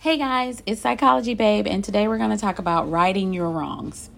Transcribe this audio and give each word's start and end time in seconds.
Hey 0.00 0.16
guys, 0.16 0.62
it's 0.64 0.80
Psychology 0.80 1.34
Babe, 1.34 1.66
and 1.66 1.82
today 1.82 2.06
we're 2.06 2.18
going 2.18 2.30
to 2.30 2.36
talk 2.36 2.60
about 2.60 2.88
righting 2.88 3.32
your 3.32 3.50
wrongs. 3.50 4.10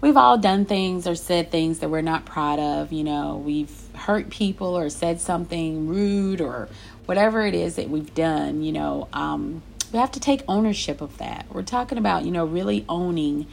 We've 0.00 0.16
all 0.16 0.36
done 0.36 0.64
things 0.64 1.06
or 1.06 1.14
said 1.14 1.52
things 1.52 1.78
that 1.78 1.90
we're 1.90 2.00
not 2.00 2.24
proud 2.24 2.58
of. 2.58 2.90
You 2.90 3.04
know, 3.04 3.36
we've 3.36 3.70
hurt 3.94 4.30
people 4.30 4.76
or 4.76 4.90
said 4.90 5.20
something 5.20 5.86
rude 5.86 6.40
or 6.40 6.68
whatever 7.06 7.46
it 7.46 7.54
is 7.54 7.76
that 7.76 7.88
we've 7.88 8.12
done. 8.12 8.64
You 8.64 8.72
know, 8.72 9.08
um, 9.12 9.62
we 9.92 10.00
have 10.00 10.10
to 10.10 10.18
take 10.18 10.42
ownership 10.48 11.00
of 11.00 11.16
that. 11.18 11.46
We're 11.50 11.62
talking 11.62 11.98
about, 11.98 12.24
you 12.24 12.32
know, 12.32 12.44
really 12.44 12.84
owning 12.88 13.46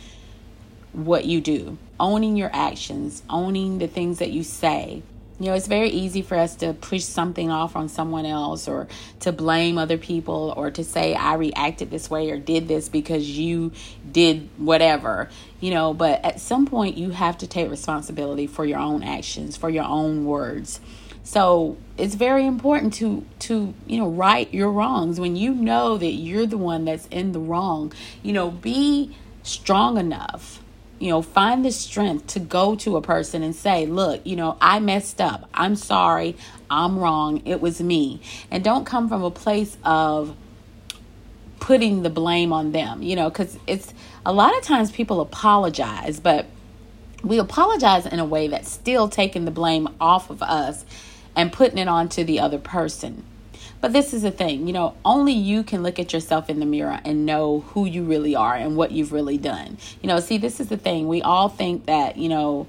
what 0.91 1.25
you 1.25 1.39
do, 1.39 1.77
owning 1.99 2.35
your 2.35 2.49
actions, 2.51 3.21
owning 3.29 3.77
the 3.77 3.87
things 3.87 4.17
that 4.17 4.31
you 4.31 4.41
say, 4.41 5.03
you 5.39 5.45
know, 5.45 5.53
it's 5.53 5.67
very 5.67 5.89
easy 5.89 6.21
for 6.21 6.35
us 6.35 6.55
to 6.57 6.73
push 6.73 7.03
something 7.03 7.49
off 7.49 7.77
on 7.77 7.87
someone 7.87 8.25
else 8.25 8.67
or 8.67 8.87
to 9.21 9.31
blame 9.31 9.77
other 9.77 9.97
people 9.97 10.53
or 10.57 10.69
to 10.71 10.83
say, 10.83 11.15
I 11.15 11.35
reacted 11.35 11.89
this 11.89 12.09
way 12.09 12.29
or 12.29 12.37
did 12.37 12.67
this 12.67 12.89
because 12.89 13.27
you 13.37 13.71
did 14.11 14.49
whatever, 14.57 15.29
you 15.61 15.71
know. 15.71 15.93
But 15.93 16.25
at 16.25 16.41
some 16.41 16.65
point, 16.65 16.97
you 16.97 17.11
have 17.11 17.37
to 17.37 17.47
take 17.47 17.69
responsibility 17.69 18.47
for 18.47 18.65
your 18.65 18.79
own 18.79 19.01
actions, 19.01 19.55
for 19.55 19.69
your 19.69 19.85
own 19.85 20.25
words. 20.25 20.81
So 21.23 21.77
it's 21.97 22.15
very 22.15 22.45
important 22.45 22.93
to 22.95 23.25
to 23.39 23.73
you 23.85 23.99
know 23.99 24.09
right 24.09 24.51
your 24.53 24.71
wrongs 24.71 25.19
when 25.19 25.35
you 25.35 25.53
know 25.53 25.97
that 25.97 26.13
you're 26.13 26.47
the 26.47 26.57
one 26.57 26.85
that's 26.85 27.05
in 27.07 27.31
the 27.31 27.39
wrong. 27.39 27.93
You 28.23 28.33
know, 28.33 28.51
be 28.51 29.15
strong 29.43 29.97
enough 29.97 30.61
you 30.99 31.09
know, 31.09 31.21
find 31.21 31.63
the 31.63 31.71
strength 31.71 32.27
to 32.27 32.39
go 32.39 32.75
to 32.75 32.97
a 32.97 33.01
person 33.01 33.41
and 33.41 33.55
say, 33.55 33.85
look, 33.85 34.25
you 34.25 34.35
know, 34.35 34.57
I 34.61 34.79
messed 34.79 35.21
up. 35.21 35.49
I'm 35.53 35.75
sorry. 35.75 36.35
I'm 36.69 36.99
wrong. 36.99 37.41
It 37.45 37.61
was 37.61 37.81
me. 37.81 38.21
And 38.51 38.63
don't 38.63 38.85
come 38.85 39.07
from 39.07 39.23
a 39.23 39.31
place 39.31 39.77
of 39.83 40.35
putting 41.59 42.03
the 42.03 42.09
blame 42.09 42.51
on 42.51 42.71
them, 42.71 43.01
you 43.01 43.15
know, 43.15 43.29
because 43.29 43.57
it's 43.67 43.93
a 44.25 44.33
lot 44.33 44.57
of 44.57 44.63
times 44.63 44.91
people 44.91 45.21
apologize, 45.21 46.19
but 46.19 46.45
we 47.23 47.37
apologize 47.37 48.05
in 48.05 48.19
a 48.19 48.25
way 48.25 48.47
that's 48.47 48.69
still 48.69 49.09
taking 49.09 49.45
the 49.45 49.51
blame 49.51 49.87
off 49.99 50.29
of 50.29 50.41
us 50.41 50.85
and 51.35 51.51
putting 51.51 51.77
it 51.77 51.87
onto 51.87 52.23
the 52.23 52.39
other 52.39 52.57
person. 52.57 53.23
But 53.81 53.93
this 53.93 54.13
is 54.13 54.23
the 54.23 54.31
thing, 54.31 54.67
you 54.67 54.73
know, 54.73 54.95
only 55.05 55.31
you 55.31 55.63
can 55.63 55.83
look 55.83 55.99
at 55.99 56.11
yourself 56.11 56.49
in 56.49 56.59
the 56.59 56.65
mirror 56.65 56.99
and 57.05 57.25
know 57.25 57.61
who 57.61 57.85
you 57.85 58.03
really 58.03 58.35
are 58.35 58.53
and 58.53 58.75
what 58.75 58.91
you've 58.91 59.13
really 59.13 59.37
done. 59.37 59.77
You 60.01 60.07
know, 60.07 60.19
see, 60.19 60.37
this 60.37 60.59
is 60.59 60.67
the 60.67 60.75
thing. 60.75 61.07
We 61.07 61.21
all 61.21 61.47
think 61.47 61.85
that, 61.85 62.17
you 62.17 62.27
know, 62.27 62.67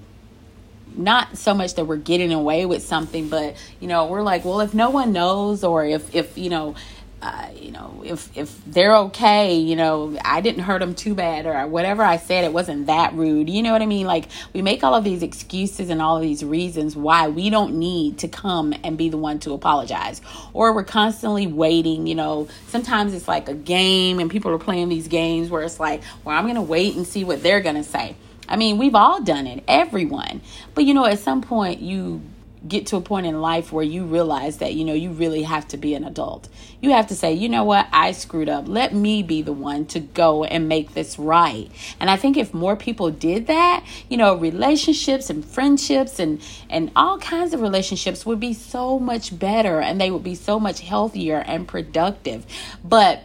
not 0.97 1.37
so 1.37 1.53
much 1.53 1.75
that 1.75 1.87
we're 1.87 1.97
getting 1.97 2.33
away 2.33 2.65
with 2.65 2.85
something, 2.85 3.29
but, 3.29 3.57
you 3.81 3.89
know, 3.89 4.07
we're 4.07 4.23
like, 4.23 4.45
well, 4.45 4.61
if 4.61 4.73
no 4.73 4.91
one 4.91 5.13
knows 5.13 5.65
or 5.65 5.85
if, 5.85 6.15
if, 6.15 6.39
you 6.39 6.51
know, 6.51 6.77
uh, 7.23 7.49
you 7.55 7.71
know, 7.71 8.03
if 8.05 8.35
if 8.37 8.65
they're 8.65 8.97
okay, 8.97 9.57
you 9.57 9.77
know, 9.77 10.19
I 10.25 10.41
didn't 10.41 10.63
hurt 10.63 10.79
them 10.79 10.95
too 10.95 11.15
bad, 11.15 11.45
or 11.45 11.67
whatever 11.67 12.03
I 12.03 12.17
said, 12.17 12.45
it 12.45 12.53
wasn't 12.53 12.87
that 12.87 13.13
rude. 13.13 13.51
You 13.51 13.63
know 13.63 13.73
what 13.73 13.83
I 13.83 13.87
mean? 13.87 14.07
Like 14.07 14.27
we 14.55 14.63
make 14.63 14.83
all 14.83 14.95
of 14.95 15.05
these 15.05 15.23
excuses 15.23 15.91
and 15.91 16.01
all 16.01 16.17
of 16.17 16.23
these 16.23 16.43
reasons 16.43 16.97
why 16.97 17.29
we 17.29 17.51
don't 17.51 17.75
need 17.75 18.19
to 18.19 18.29
come 18.29 18.75
and 18.83 18.97
be 18.97 19.11
the 19.11 19.19
one 19.19 19.39
to 19.41 19.53
apologize, 19.53 20.23
or 20.55 20.73
we're 20.73 20.85
constantly 20.85 21.47
waiting. 21.47 22.07
You 22.07 22.15
know, 22.15 22.49
sometimes 22.69 23.13
it's 23.13 23.29
like 23.29 23.49
a 23.49 23.55
game, 23.55 24.19
and 24.19 24.31
people 24.31 24.51
are 24.53 24.59
playing 24.59 24.89
these 24.89 25.09
games 25.09 25.51
where 25.51 25.63
it's 25.63 25.79
like, 25.79 26.03
well, 26.25 26.37
I'm 26.37 26.47
gonna 26.47 26.63
wait 26.63 26.97
and 26.97 27.07
see 27.07 27.25
what 27.25 27.43
they're 27.43 27.61
gonna 27.61 27.85
say. 27.85 28.17
I 28.49 28.57
mean, 28.57 28.79
we've 28.79 28.97
all 28.97 29.23
done 29.23 29.47
it, 29.47 29.63
everyone. 29.69 30.41
But 30.75 30.85
you 30.85 30.95
know, 30.95 31.05
at 31.05 31.19
some 31.19 31.43
point, 31.43 31.81
you 31.81 32.23
get 32.67 32.87
to 32.87 32.97
a 32.97 33.01
point 33.01 33.27
in 33.27 33.41
life 33.41 33.73
where 33.73 33.85
you 33.85 34.05
realize 34.05 34.59
that 34.59 34.75
you 34.75 34.85
know 34.85 34.95
you 34.95 35.11
really 35.11 35.43
have 35.43 35.67
to 35.69 35.77
be 35.77 35.95
an 35.95 36.05
adult. 36.05 36.49
You 36.81 36.91
have 36.91 37.07
to 37.09 37.15
say 37.15 37.33
you 37.33 37.49
know 37.49 37.65
what? 37.65 37.89
I 37.93 38.13
screwed 38.13 38.49
up. 38.49 38.69
Let 38.69 38.95
me 38.95 39.23
be 39.23 39.43
the 39.43 39.53
one 39.53 39.87
to 39.87 40.01
go 40.01 40.45
and 40.45 40.69
make 40.69 40.95
this 40.95 41.19
right. 41.19 41.71
And 41.99 42.11
i 42.11 42.17
think 42.17 42.37
if 42.37 42.53
more 42.53 42.77
people 42.77 43.11
did 43.11 43.47
that 43.47 43.85
you 44.09 44.17
know 44.17 44.35
relationships 44.35 45.31
and 45.31 45.45
friendships 45.45 46.19
and 46.19 46.43
and 46.69 46.91
all 46.97 47.19
kinds 47.19 47.55
of 47.55 47.61
relationships 47.61 48.27
would 48.27 48.41
be 48.41 48.53
so 48.55 48.99
much 48.99 49.39
better 49.39 49.81
and 49.81 50.01
they 50.01 50.11
would 50.11 50.25
be 50.25 50.35
so 50.35 50.61
much 50.61 50.81
healthier 50.81 51.39
and 51.47 51.67
productive. 51.67 52.47
But 52.85 53.23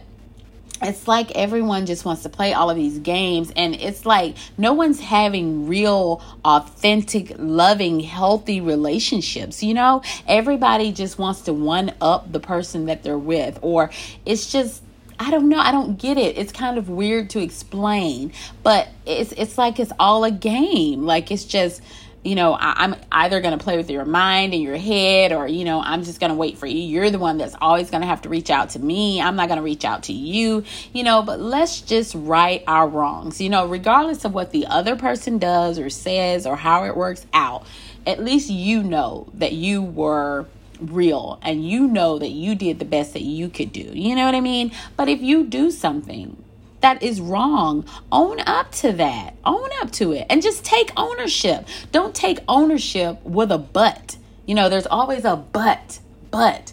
it's 0.82 1.08
like 1.08 1.30
everyone 1.32 1.86
just 1.86 2.04
wants 2.04 2.22
to 2.22 2.28
play 2.28 2.52
all 2.52 2.70
of 2.70 2.76
these 2.76 2.98
games 2.98 3.52
and 3.56 3.74
it's 3.74 4.04
like 4.06 4.36
no 4.58 4.72
one's 4.72 5.00
having 5.00 5.66
real 5.66 6.22
authentic 6.44 7.32
loving 7.38 8.00
healthy 8.00 8.60
relationships 8.60 9.62
you 9.62 9.74
know 9.74 10.02
everybody 10.26 10.92
just 10.92 11.18
wants 11.18 11.42
to 11.42 11.52
one 11.52 11.92
up 12.00 12.30
the 12.32 12.40
person 12.40 12.86
that 12.86 13.02
they're 13.02 13.18
with 13.18 13.58
or 13.62 13.90
it's 14.24 14.50
just 14.50 14.82
I 15.18 15.30
don't 15.30 15.48
know. 15.48 15.58
I 15.58 15.72
don't 15.72 15.98
get 15.98 16.18
it. 16.18 16.36
It's 16.36 16.52
kind 16.52 16.76
of 16.76 16.90
weird 16.90 17.30
to 17.30 17.40
explain, 17.40 18.32
but 18.62 18.88
it's 19.06 19.32
it's 19.32 19.56
like 19.56 19.80
it's 19.80 19.92
all 19.98 20.24
a 20.24 20.30
game. 20.30 21.06
Like 21.06 21.30
it's 21.30 21.44
just 21.44 21.80
you 22.26 22.34
know, 22.34 22.54
I, 22.54 22.84
am 22.84 22.96
either 23.12 23.40
going 23.40 23.56
to 23.56 23.62
play 23.62 23.76
with 23.76 23.88
your 23.88 24.04
mind 24.04 24.52
and 24.52 24.60
your 24.60 24.76
head, 24.76 25.32
or, 25.32 25.46
you 25.46 25.64
know, 25.64 25.80
I'm 25.80 26.02
just 26.02 26.18
going 26.18 26.30
to 26.30 26.36
wait 26.36 26.58
for 26.58 26.66
you. 26.66 26.80
You're 26.80 27.10
the 27.10 27.20
one 27.20 27.38
that's 27.38 27.54
always 27.60 27.88
going 27.88 28.00
to 28.00 28.06
have 28.06 28.22
to 28.22 28.28
reach 28.28 28.50
out 28.50 28.70
to 28.70 28.80
me. 28.80 29.20
I'm 29.22 29.36
not 29.36 29.48
going 29.48 29.58
to 29.58 29.62
reach 29.62 29.84
out 29.84 30.04
to 30.04 30.12
you, 30.12 30.64
you 30.92 31.04
know, 31.04 31.22
but 31.22 31.40
let's 31.40 31.80
just 31.80 32.14
right 32.16 32.64
our 32.66 32.88
wrongs, 32.88 33.40
you 33.40 33.48
know, 33.48 33.66
regardless 33.66 34.24
of 34.24 34.34
what 34.34 34.50
the 34.50 34.66
other 34.66 34.96
person 34.96 35.38
does 35.38 35.78
or 35.78 35.88
says 35.88 36.46
or 36.46 36.56
how 36.56 36.84
it 36.84 36.96
works 36.96 37.24
out. 37.32 37.64
At 38.06 38.22
least 38.22 38.50
you 38.50 38.82
know 38.82 39.28
that 39.34 39.52
you 39.52 39.82
were 39.82 40.46
real 40.80 41.38
and 41.42 41.66
you 41.66 41.86
know 41.86 42.18
that 42.18 42.30
you 42.30 42.54
did 42.54 42.78
the 42.78 42.84
best 42.84 43.12
that 43.12 43.22
you 43.22 43.48
could 43.48 43.72
do. 43.72 43.80
You 43.92 44.16
know 44.16 44.24
what 44.24 44.34
I 44.34 44.40
mean? 44.40 44.72
But 44.96 45.08
if 45.08 45.20
you 45.20 45.44
do 45.44 45.70
something 45.70 46.42
that 46.86 47.02
is 47.02 47.20
wrong. 47.20 47.84
Own 48.12 48.38
up 48.46 48.70
to 48.70 48.92
that. 48.92 49.34
Own 49.44 49.68
up 49.80 49.90
to 49.92 50.12
it 50.12 50.24
and 50.30 50.40
just 50.40 50.64
take 50.64 50.92
ownership. 50.96 51.66
Don't 51.90 52.14
take 52.14 52.38
ownership 52.46 53.20
with 53.24 53.50
a 53.50 53.58
but. 53.58 54.16
You 54.46 54.54
know, 54.54 54.68
there's 54.68 54.86
always 54.86 55.24
a 55.24 55.34
but, 55.34 55.98
but. 56.30 56.72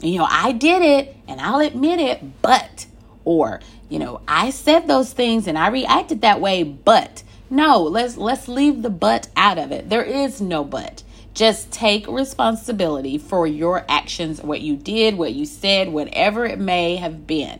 You 0.00 0.18
know, 0.18 0.28
I 0.30 0.52
did 0.52 0.82
it 0.82 1.16
and 1.26 1.40
I'll 1.40 1.58
admit 1.58 1.98
it, 1.98 2.40
but. 2.40 2.86
Or, 3.24 3.58
you 3.88 3.98
know, 3.98 4.20
I 4.28 4.50
said 4.50 4.86
those 4.86 5.12
things 5.12 5.48
and 5.48 5.58
I 5.58 5.70
reacted 5.70 6.20
that 6.20 6.40
way, 6.40 6.62
but. 6.62 7.24
No, 7.50 7.82
let's 7.82 8.16
let's 8.16 8.46
leave 8.46 8.82
the 8.82 8.90
but 8.90 9.26
out 9.34 9.58
of 9.58 9.72
it. 9.72 9.88
There 9.88 10.04
is 10.04 10.40
no 10.40 10.62
but. 10.62 11.02
Just 11.34 11.72
take 11.72 12.06
responsibility 12.06 13.18
for 13.18 13.44
your 13.44 13.84
actions, 13.88 14.40
what 14.40 14.60
you 14.60 14.76
did, 14.76 15.18
what 15.18 15.34
you 15.34 15.46
said, 15.46 15.88
whatever 15.88 16.46
it 16.46 16.60
may 16.60 16.94
have 16.94 17.26
been. 17.26 17.58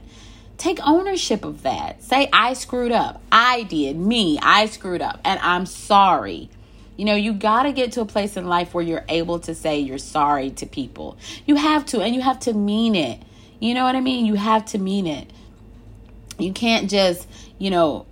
Take 0.59 0.81
ownership 0.85 1.45
of 1.45 1.63
that. 1.63 2.03
Say, 2.03 2.29
I 2.33 2.53
screwed 2.53 2.93
up. 2.93 3.23
I 3.31 3.63
did. 3.63 3.97
Me, 3.97 4.39
I 4.43 4.67
screwed 4.67 5.01
up. 5.01 5.21
And 5.25 5.39
I'm 5.41 5.67
sorry. 5.67 6.51
You 6.97 7.05
know, 7.05 7.15
you 7.15 7.33
got 7.33 7.63
to 7.63 7.73
get 7.73 7.93
to 7.93 8.01
a 8.01 8.05
place 8.05 8.37
in 8.37 8.47
life 8.47 8.75
where 8.75 8.83
you're 8.83 9.05
able 9.09 9.39
to 9.41 9.55
say 9.55 9.79
you're 9.79 9.99
sorry 9.99 10.51
to 10.51 10.67
people. 10.67 11.17
You 11.47 11.55
have 11.55 11.87
to, 11.87 12.01
and 12.01 12.13
you 12.13 12.21
have 12.21 12.41
to 12.41 12.53
mean 12.53 12.97
it. 12.97 13.23
You 13.61 13.73
know 13.73 13.85
what 13.85 13.95
I 13.95 14.01
mean? 14.01 14.27
You 14.27 14.35
have 14.35 14.65
to 14.67 14.79
mean 14.79 15.07
it. 15.07 15.33
You 16.41 16.53
can't 16.53 16.91
just, 16.91 17.29
you 17.59 17.71
know, 17.71 18.07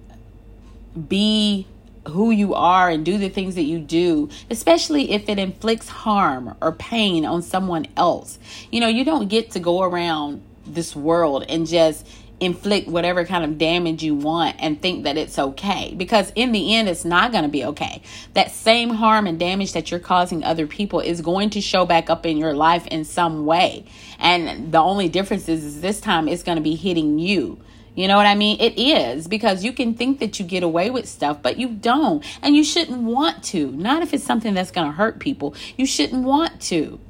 be 1.08 1.66
who 2.08 2.30
you 2.30 2.54
are 2.54 2.88
and 2.88 3.04
do 3.04 3.18
the 3.18 3.28
things 3.28 3.56
that 3.56 3.64
you 3.64 3.80
do, 3.80 4.28
especially 4.50 5.10
if 5.10 5.28
it 5.28 5.40
inflicts 5.40 5.88
harm 5.88 6.54
or 6.60 6.70
pain 6.70 7.26
on 7.26 7.42
someone 7.42 7.88
else. 7.96 8.38
You 8.70 8.80
know, 8.80 8.88
you 8.88 9.04
don't 9.04 9.28
get 9.28 9.52
to 9.52 9.60
go 9.60 9.82
around 9.82 10.42
this 10.64 10.94
world 10.94 11.44
and 11.48 11.66
just 11.66 12.06
inflict 12.38 12.86
whatever 12.88 13.24
kind 13.24 13.44
of 13.44 13.56
damage 13.56 14.02
you 14.02 14.14
want 14.14 14.56
and 14.58 14.80
think 14.82 15.04
that 15.04 15.16
it's 15.16 15.38
okay 15.38 15.94
because 15.96 16.30
in 16.34 16.52
the 16.52 16.74
end 16.74 16.88
it's 16.88 17.04
not 17.04 17.32
going 17.32 17.44
to 17.44 17.48
be 17.48 17.64
okay 17.64 18.02
that 18.34 18.50
same 18.50 18.90
harm 18.90 19.26
and 19.26 19.38
damage 19.38 19.72
that 19.72 19.90
you're 19.90 19.98
causing 20.00 20.44
other 20.44 20.66
people 20.66 21.00
is 21.00 21.22
going 21.22 21.48
to 21.48 21.60
show 21.60 21.86
back 21.86 22.10
up 22.10 22.26
in 22.26 22.36
your 22.36 22.52
life 22.52 22.86
in 22.88 23.04
some 23.04 23.46
way 23.46 23.84
and 24.18 24.70
the 24.70 24.78
only 24.78 25.08
difference 25.08 25.48
is, 25.48 25.64
is 25.64 25.80
this 25.80 25.98
time 26.00 26.28
it's 26.28 26.42
going 26.42 26.56
to 26.56 26.62
be 26.62 26.74
hitting 26.74 27.18
you 27.18 27.58
you 27.96 28.08
know 28.08 28.16
what 28.18 28.26
I 28.26 28.34
mean? 28.34 28.60
It 28.60 28.78
is 28.78 29.26
because 29.26 29.64
you 29.64 29.72
can 29.72 29.94
think 29.94 30.20
that 30.20 30.38
you 30.38 30.44
get 30.44 30.62
away 30.62 30.90
with 30.90 31.08
stuff, 31.08 31.40
but 31.40 31.56
you 31.56 31.70
don't. 31.70 32.22
And 32.42 32.54
you 32.54 32.62
shouldn't 32.62 33.02
want 33.02 33.42
to. 33.44 33.70
Not 33.72 34.02
if 34.02 34.12
it's 34.12 34.22
something 34.22 34.52
that's 34.52 34.70
going 34.70 34.86
to 34.86 34.92
hurt 34.92 35.18
people. 35.18 35.54
You 35.78 35.86
shouldn't 35.86 36.22
want 36.22 36.60
to. 36.62 37.00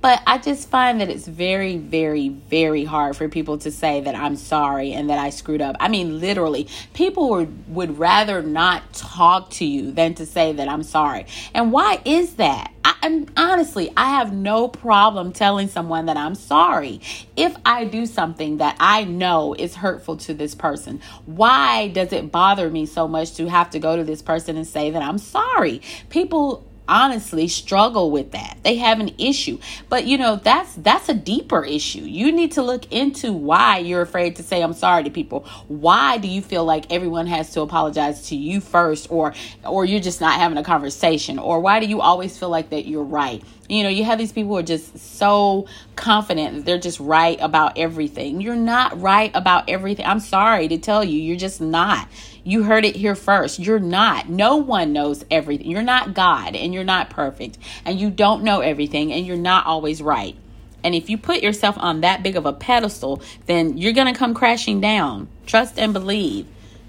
But 0.00 0.22
I 0.26 0.38
just 0.38 0.70
find 0.70 1.00
that 1.00 1.10
it's 1.10 1.26
very, 1.26 1.76
very, 1.76 2.28
very 2.28 2.84
hard 2.84 3.16
for 3.16 3.28
people 3.28 3.58
to 3.58 3.70
say 3.70 4.00
that 4.00 4.14
I'm 4.14 4.36
sorry 4.36 4.92
and 4.92 5.10
that 5.10 5.18
I 5.18 5.30
screwed 5.30 5.60
up. 5.60 5.76
I 5.78 5.88
mean, 5.88 6.20
literally, 6.20 6.68
people 6.94 7.30
would, 7.30 7.74
would 7.74 7.98
rather 7.98 8.42
not 8.42 8.92
talk 8.94 9.50
to 9.50 9.64
you 9.64 9.92
than 9.92 10.14
to 10.14 10.26
say 10.26 10.52
that 10.52 10.68
I'm 10.68 10.82
sorry. 10.82 11.26
And 11.54 11.70
why 11.70 12.00
is 12.04 12.34
that? 12.34 12.72
I, 12.82 12.94
am 13.02 13.26
honestly, 13.36 13.92
I 13.94 14.10
have 14.10 14.32
no 14.32 14.68
problem 14.68 15.32
telling 15.32 15.68
someone 15.68 16.06
that 16.06 16.16
I'm 16.16 16.34
sorry 16.34 17.02
if 17.36 17.54
I 17.66 17.84
do 17.84 18.06
something 18.06 18.56
that 18.56 18.76
I 18.80 19.04
know 19.04 19.54
is 19.54 19.74
hurtful 19.74 20.16
to 20.18 20.34
this 20.34 20.54
person. 20.54 21.02
Why 21.26 21.88
does 21.88 22.12
it 22.12 22.32
bother 22.32 22.70
me 22.70 22.86
so 22.86 23.06
much 23.06 23.34
to 23.34 23.48
have 23.48 23.70
to 23.70 23.78
go 23.78 23.96
to 23.96 24.04
this 24.04 24.22
person 24.22 24.56
and 24.56 24.66
say 24.66 24.90
that 24.90 25.02
I'm 25.02 25.18
sorry? 25.18 25.82
People 26.08 26.66
honestly 26.90 27.48
struggle 27.48 28.10
with 28.10 28.32
that. 28.32 28.58
They 28.62 28.76
have 28.76 29.00
an 29.00 29.12
issue. 29.16 29.58
But 29.88 30.06
you 30.06 30.18
know, 30.18 30.36
that's 30.36 30.74
that's 30.74 31.08
a 31.08 31.14
deeper 31.14 31.64
issue. 31.64 32.02
You 32.02 32.32
need 32.32 32.52
to 32.52 32.62
look 32.62 32.90
into 32.92 33.32
why 33.32 33.78
you're 33.78 34.02
afraid 34.02 34.36
to 34.36 34.42
say 34.42 34.62
I'm 34.62 34.74
sorry 34.74 35.04
to 35.04 35.10
people. 35.10 35.46
Why 35.68 36.18
do 36.18 36.28
you 36.28 36.42
feel 36.42 36.64
like 36.64 36.92
everyone 36.92 37.26
has 37.28 37.52
to 37.52 37.60
apologize 37.62 38.28
to 38.28 38.36
you 38.36 38.60
first 38.60 39.10
or 39.10 39.32
or 39.64 39.84
you're 39.84 40.00
just 40.00 40.20
not 40.20 40.38
having 40.38 40.58
a 40.58 40.64
conversation 40.64 41.38
or 41.38 41.60
why 41.60 41.80
do 41.80 41.86
you 41.86 42.00
always 42.00 42.36
feel 42.36 42.50
like 42.50 42.70
that 42.70 42.86
you're 42.86 43.04
right? 43.04 43.42
You 43.70 43.84
know, 43.84 43.88
you 43.88 44.02
have 44.02 44.18
these 44.18 44.32
people 44.32 44.50
who 44.50 44.56
are 44.56 44.62
just 44.64 44.98
so 44.98 45.66
confident 45.94 46.56
that 46.56 46.64
they're 46.64 46.78
just 46.78 46.98
right 46.98 47.38
about 47.40 47.78
everything. 47.78 48.40
You're 48.40 48.56
not 48.56 49.00
right 49.00 49.30
about 49.32 49.70
everything. 49.70 50.04
I'm 50.06 50.18
sorry 50.18 50.66
to 50.66 50.76
tell 50.76 51.04
you, 51.04 51.20
you're 51.20 51.36
just 51.36 51.60
not. 51.60 52.08
You 52.42 52.64
heard 52.64 52.84
it 52.84 52.96
here 52.96 53.14
first. 53.14 53.60
You're 53.60 53.78
not. 53.78 54.28
No 54.28 54.56
one 54.56 54.92
knows 54.92 55.24
everything. 55.30 55.70
You're 55.70 55.82
not 55.82 56.14
God 56.14 56.56
and 56.56 56.74
you're 56.74 56.82
not 56.82 57.10
perfect 57.10 57.58
and 57.84 58.00
you 58.00 58.10
don't 58.10 58.42
know 58.42 58.60
everything 58.60 59.12
and 59.12 59.24
you're 59.24 59.36
not 59.36 59.66
always 59.66 60.02
right. 60.02 60.34
And 60.82 60.92
if 60.92 61.08
you 61.08 61.16
put 61.16 61.40
yourself 61.40 61.76
on 61.78 62.00
that 62.00 62.24
big 62.24 62.34
of 62.34 62.46
a 62.46 62.52
pedestal, 62.52 63.22
then 63.46 63.78
you're 63.78 63.92
going 63.92 64.12
to 64.12 64.18
come 64.18 64.34
crashing 64.34 64.80
down. 64.80 65.28
Trust 65.46 65.78
and 65.78 65.92
believe. 65.92 66.46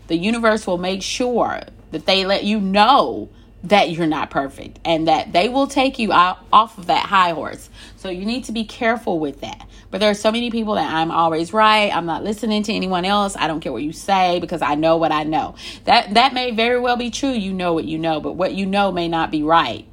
The 0.07 0.17
universe 0.17 0.65
will 0.65 0.79
make 0.79 1.03
sure 1.03 1.61
that 1.91 2.07
they 2.07 2.25
let 2.25 2.43
you 2.43 2.59
know 2.59 3.29
that 3.63 3.91
you're 3.91 4.07
not 4.07 4.29
perfect 4.29 4.79
and 4.83 5.07
that 5.07 5.33
they 5.33 5.47
will 5.47 5.67
take 5.67 5.99
you 5.99 6.11
out 6.11 6.39
off 6.51 6.77
of 6.77 6.87
that 6.87 7.05
high 7.05 7.31
horse. 7.31 7.69
So 7.95 8.09
you 8.09 8.25
need 8.25 8.45
to 8.45 8.51
be 8.51 8.63
careful 8.63 9.19
with 9.19 9.41
that. 9.41 9.67
But 9.91 9.99
there 9.99 10.09
are 10.09 10.15
so 10.15 10.31
many 10.31 10.49
people 10.49 10.75
that 10.75 10.91
I'm 10.91 11.11
always 11.11 11.53
right. 11.53 11.95
I'm 11.95 12.05
not 12.05 12.23
listening 12.23 12.63
to 12.63 12.73
anyone 12.73 13.05
else. 13.05 13.35
I 13.35 13.47
don't 13.47 13.59
care 13.59 13.71
what 13.71 13.83
you 13.83 13.93
say 13.93 14.39
because 14.39 14.61
I 14.61 14.75
know 14.75 14.97
what 14.97 15.11
I 15.11 15.23
know. 15.23 15.55
That 15.83 16.13
that 16.15 16.33
may 16.33 16.51
very 16.51 16.79
well 16.79 16.97
be 16.97 17.11
true. 17.11 17.31
You 17.31 17.53
know 17.53 17.73
what 17.73 17.85
you 17.85 17.99
know, 17.99 18.19
but 18.19 18.33
what 18.33 18.53
you 18.53 18.65
know 18.65 18.91
may 18.91 19.07
not 19.07 19.31
be 19.31 19.43
right. 19.43 19.85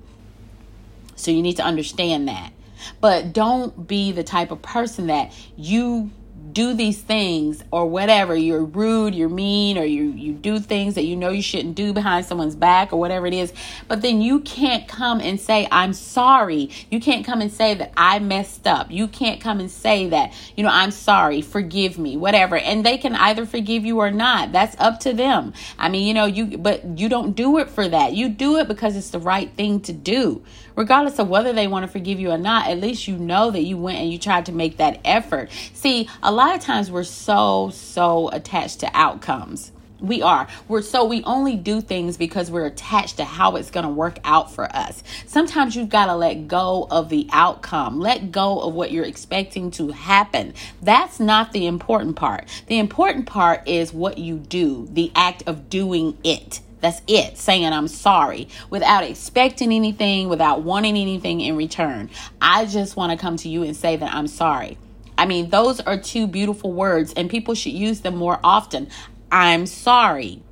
So 1.16 1.30
you 1.30 1.42
need 1.42 1.56
to 1.56 1.64
understand 1.64 2.28
that. 2.28 2.52
But 3.00 3.32
don't 3.32 3.88
be 3.88 4.12
the 4.12 4.22
type 4.22 4.50
of 4.50 4.62
person 4.62 5.08
that 5.08 5.32
you 5.56 6.10
do 6.52 6.74
these 6.74 7.00
things 7.00 7.62
or 7.70 7.86
whatever. 7.86 8.34
You're 8.34 8.64
rude 8.64 9.14
you're 9.14 9.28
mean 9.28 9.78
or 9.78 9.84
you 9.84 10.04
you 10.10 10.32
do 10.32 10.58
things 10.58 10.94
that 10.94 11.04
you 11.04 11.16
know 11.16 11.30
you 11.30 11.42
shouldn't 11.42 11.74
do 11.74 11.92
behind 11.92 12.26
someone's 12.26 12.56
back 12.56 12.92
or 12.92 12.98
whatever 12.98 13.26
it 13.26 13.34
is. 13.34 13.52
But 13.86 14.02
then 14.02 14.20
you 14.20 14.40
can't 14.40 14.86
come 14.88 15.20
and 15.20 15.40
say 15.40 15.68
i'm 15.70 15.92
sorry. 15.92 16.70
You 16.90 17.00
can't 17.00 17.24
come 17.24 17.40
and 17.40 17.52
say 17.52 17.74
that 17.74 17.92
i 17.96 18.18
messed 18.18 18.66
up. 18.66 18.90
You 18.90 19.08
can't 19.08 19.40
come 19.40 19.60
and 19.60 19.70
say 19.70 20.08
that 20.08 20.32
you 20.56 20.62
know 20.62 20.70
i'm 20.70 20.90
sorry. 20.90 21.40
Forgive 21.40 21.98
me. 21.98 22.16
Whatever. 22.16 22.56
And 22.56 22.84
they 22.84 22.98
can 22.98 23.14
either 23.14 23.46
forgive 23.46 23.84
you 23.84 23.98
or 23.98 24.10
not. 24.10 24.52
That's 24.52 24.76
up 24.78 25.00
to 25.00 25.12
them. 25.12 25.52
I 25.78 25.88
mean 25.88 26.06
you 26.06 26.14
know 26.14 26.26
you 26.26 26.58
but 26.58 26.98
you 26.98 27.08
don't 27.08 27.34
do 27.34 27.58
it 27.58 27.70
for 27.70 27.88
that. 27.88 28.14
You 28.14 28.28
do 28.28 28.56
it 28.58 28.68
because 28.68 28.96
it's 28.96 29.10
the 29.10 29.20
right 29.20 29.50
thing 29.54 29.80
to 29.82 29.92
do 29.92 30.42
regardless 30.78 31.18
of 31.18 31.28
whether 31.28 31.52
they 31.52 31.66
want 31.66 31.84
to 31.84 31.90
forgive 31.90 32.20
you 32.20 32.30
or 32.30 32.38
not 32.38 32.68
at 32.68 32.78
least 32.78 33.08
you 33.08 33.16
know 33.18 33.50
that 33.50 33.62
you 33.62 33.76
went 33.76 33.98
and 33.98 34.10
you 34.10 34.18
tried 34.18 34.46
to 34.46 34.52
make 34.52 34.76
that 34.76 35.00
effort 35.04 35.50
see 35.74 36.08
a 36.22 36.32
lot 36.32 36.54
of 36.54 36.60
times 36.60 36.90
we're 36.90 37.04
so, 37.04 37.70
so 37.70 38.28
attached 38.30 38.80
to 38.80 38.90
outcomes. 38.94 39.72
We 40.00 40.22
are. 40.22 40.46
We're 40.68 40.82
so 40.82 41.04
we 41.04 41.24
only 41.24 41.56
do 41.56 41.80
things 41.80 42.16
because 42.16 42.52
we're 42.52 42.66
attached 42.66 43.16
to 43.16 43.24
how 43.24 43.56
it's 43.56 43.72
going 43.72 43.84
to 43.84 43.90
work 43.90 44.20
out 44.22 44.52
for 44.52 44.64
us. 44.64 45.02
Sometimes 45.26 45.74
you've 45.74 45.88
got 45.88 46.06
to 46.06 46.14
let 46.14 46.46
go 46.46 46.86
of 46.88 47.08
the 47.08 47.28
outcome. 47.32 47.98
Let 47.98 48.30
go 48.30 48.60
of 48.60 48.74
what 48.74 48.92
you're 48.92 49.04
expecting 49.04 49.72
to 49.72 49.88
happen. 49.88 50.54
That's 50.80 51.18
not 51.18 51.50
the 51.50 51.66
important 51.66 52.14
part. 52.14 52.46
The 52.68 52.78
important 52.78 53.26
part 53.26 53.66
is 53.66 53.92
what 53.92 54.18
you 54.18 54.36
do, 54.36 54.86
the 54.92 55.10
act 55.16 55.42
of 55.48 55.68
doing 55.68 56.16
it. 56.22 56.60
That's 56.80 57.02
it, 57.06 57.36
saying 57.38 57.66
I'm 57.66 57.88
sorry 57.88 58.48
without 58.70 59.04
expecting 59.04 59.72
anything, 59.72 60.28
without 60.28 60.62
wanting 60.62 60.96
anything 60.96 61.40
in 61.40 61.56
return. 61.56 62.10
I 62.40 62.66
just 62.66 62.96
want 62.96 63.12
to 63.12 63.18
come 63.18 63.36
to 63.38 63.48
you 63.48 63.62
and 63.62 63.76
say 63.76 63.96
that 63.96 64.14
I'm 64.14 64.28
sorry. 64.28 64.78
I 65.16 65.26
mean, 65.26 65.50
those 65.50 65.80
are 65.80 65.98
two 65.98 66.28
beautiful 66.28 66.72
words, 66.72 67.12
and 67.14 67.28
people 67.28 67.54
should 67.54 67.72
use 67.72 68.02
them 68.02 68.16
more 68.16 68.38
often. 68.44 68.88
I'm 69.32 69.66
sorry. 69.66 70.42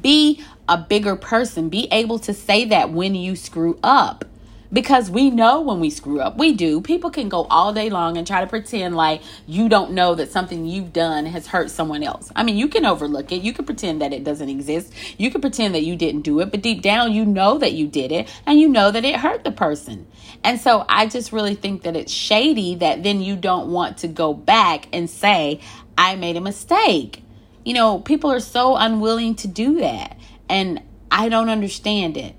Be 0.00 0.42
a 0.68 0.78
bigger 0.78 1.16
person. 1.16 1.68
Be 1.68 1.86
able 1.92 2.18
to 2.20 2.32
say 2.32 2.64
that 2.66 2.90
when 2.90 3.14
you 3.14 3.36
screw 3.36 3.78
up. 3.82 4.24
Because 4.72 5.10
we 5.10 5.30
know 5.30 5.60
when 5.60 5.80
we 5.80 5.90
screw 5.90 6.20
up. 6.20 6.36
We 6.36 6.52
do. 6.52 6.80
People 6.80 7.10
can 7.10 7.28
go 7.28 7.44
all 7.50 7.72
day 7.72 7.90
long 7.90 8.16
and 8.16 8.24
try 8.24 8.40
to 8.40 8.46
pretend 8.46 8.94
like 8.94 9.20
you 9.46 9.68
don't 9.68 9.92
know 9.92 10.14
that 10.14 10.30
something 10.30 10.64
you've 10.64 10.92
done 10.92 11.26
has 11.26 11.48
hurt 11.48 11.70
someone 11.70 12.04
else. 12.04 12.30
I 12.36 12.44
mean, 12.44 12.56
you 12.56 12.68
can 12.68 12.84
overlook 12.84 13.32
it. 13.32 13.42
You 13.42 13.52
can 13.52 13.64
pretend 13.64 14.00
that 14.00 14.12
it 14.12 14.22
doesn't 14.22 14.48
exist. 14.48 14.92
You 15.18 15.30
can 15.30 15.40
pretend 15.40 15.74
that 15.74 15.82
you 15.82 15.96
didn't 15.96 16.20
do 16.22 16.38
it, 16.38 16.52
but 16.52 16.62
deep 16.62 16.82
down, 16.82 17.12
you 17.12 17.24
know 17.24 17.58
that 17.58 17.72
you 17.72 17.88
did 17.88 18.12
it 18.12 18.28
and 18.46 18.60
you 18.60 18.68
know 18.68 18.92
that 18.92 19.04
it 19.04 19.16
hurt 19.16 19.42
the 19.42 19.50
person. 19.50 20.06
And 20.44 20.60
so 20.60 20.84
I 20.88 21.06
just 21.06 21.32
really 21.32 21.56
think 21.56 21.82
that 21.82 21.96
it's 21.96 22.12
shady 22.12 22.76
that 22.76 23.02
then 23.02 23.20
you 23.20 23.34
don't 23.34 23.72
want 23.72 23.98
to 23.98 24.08
go 24.08 24.32
back 24.32 24.86
and 24.92 25.10
say, 25.10 25.60
I 25.98 26.14
made 26.14 26.36
a 26.36 26.40
mistake. 26.40 27.24
You 27.64 27.74
know, 27.74 27.98
people 27.98 28.30
are 28.30 28.40
so 28.40 28.76
unwilling 28.76 29.34
to 29.36 29.48
do 29.48 29.80
that. 29.80 30.16
And 30.48 30.82
I 31.10 31.28
don't 31.28 31.48
understand 31.48 32.16
it. 32.16 32.36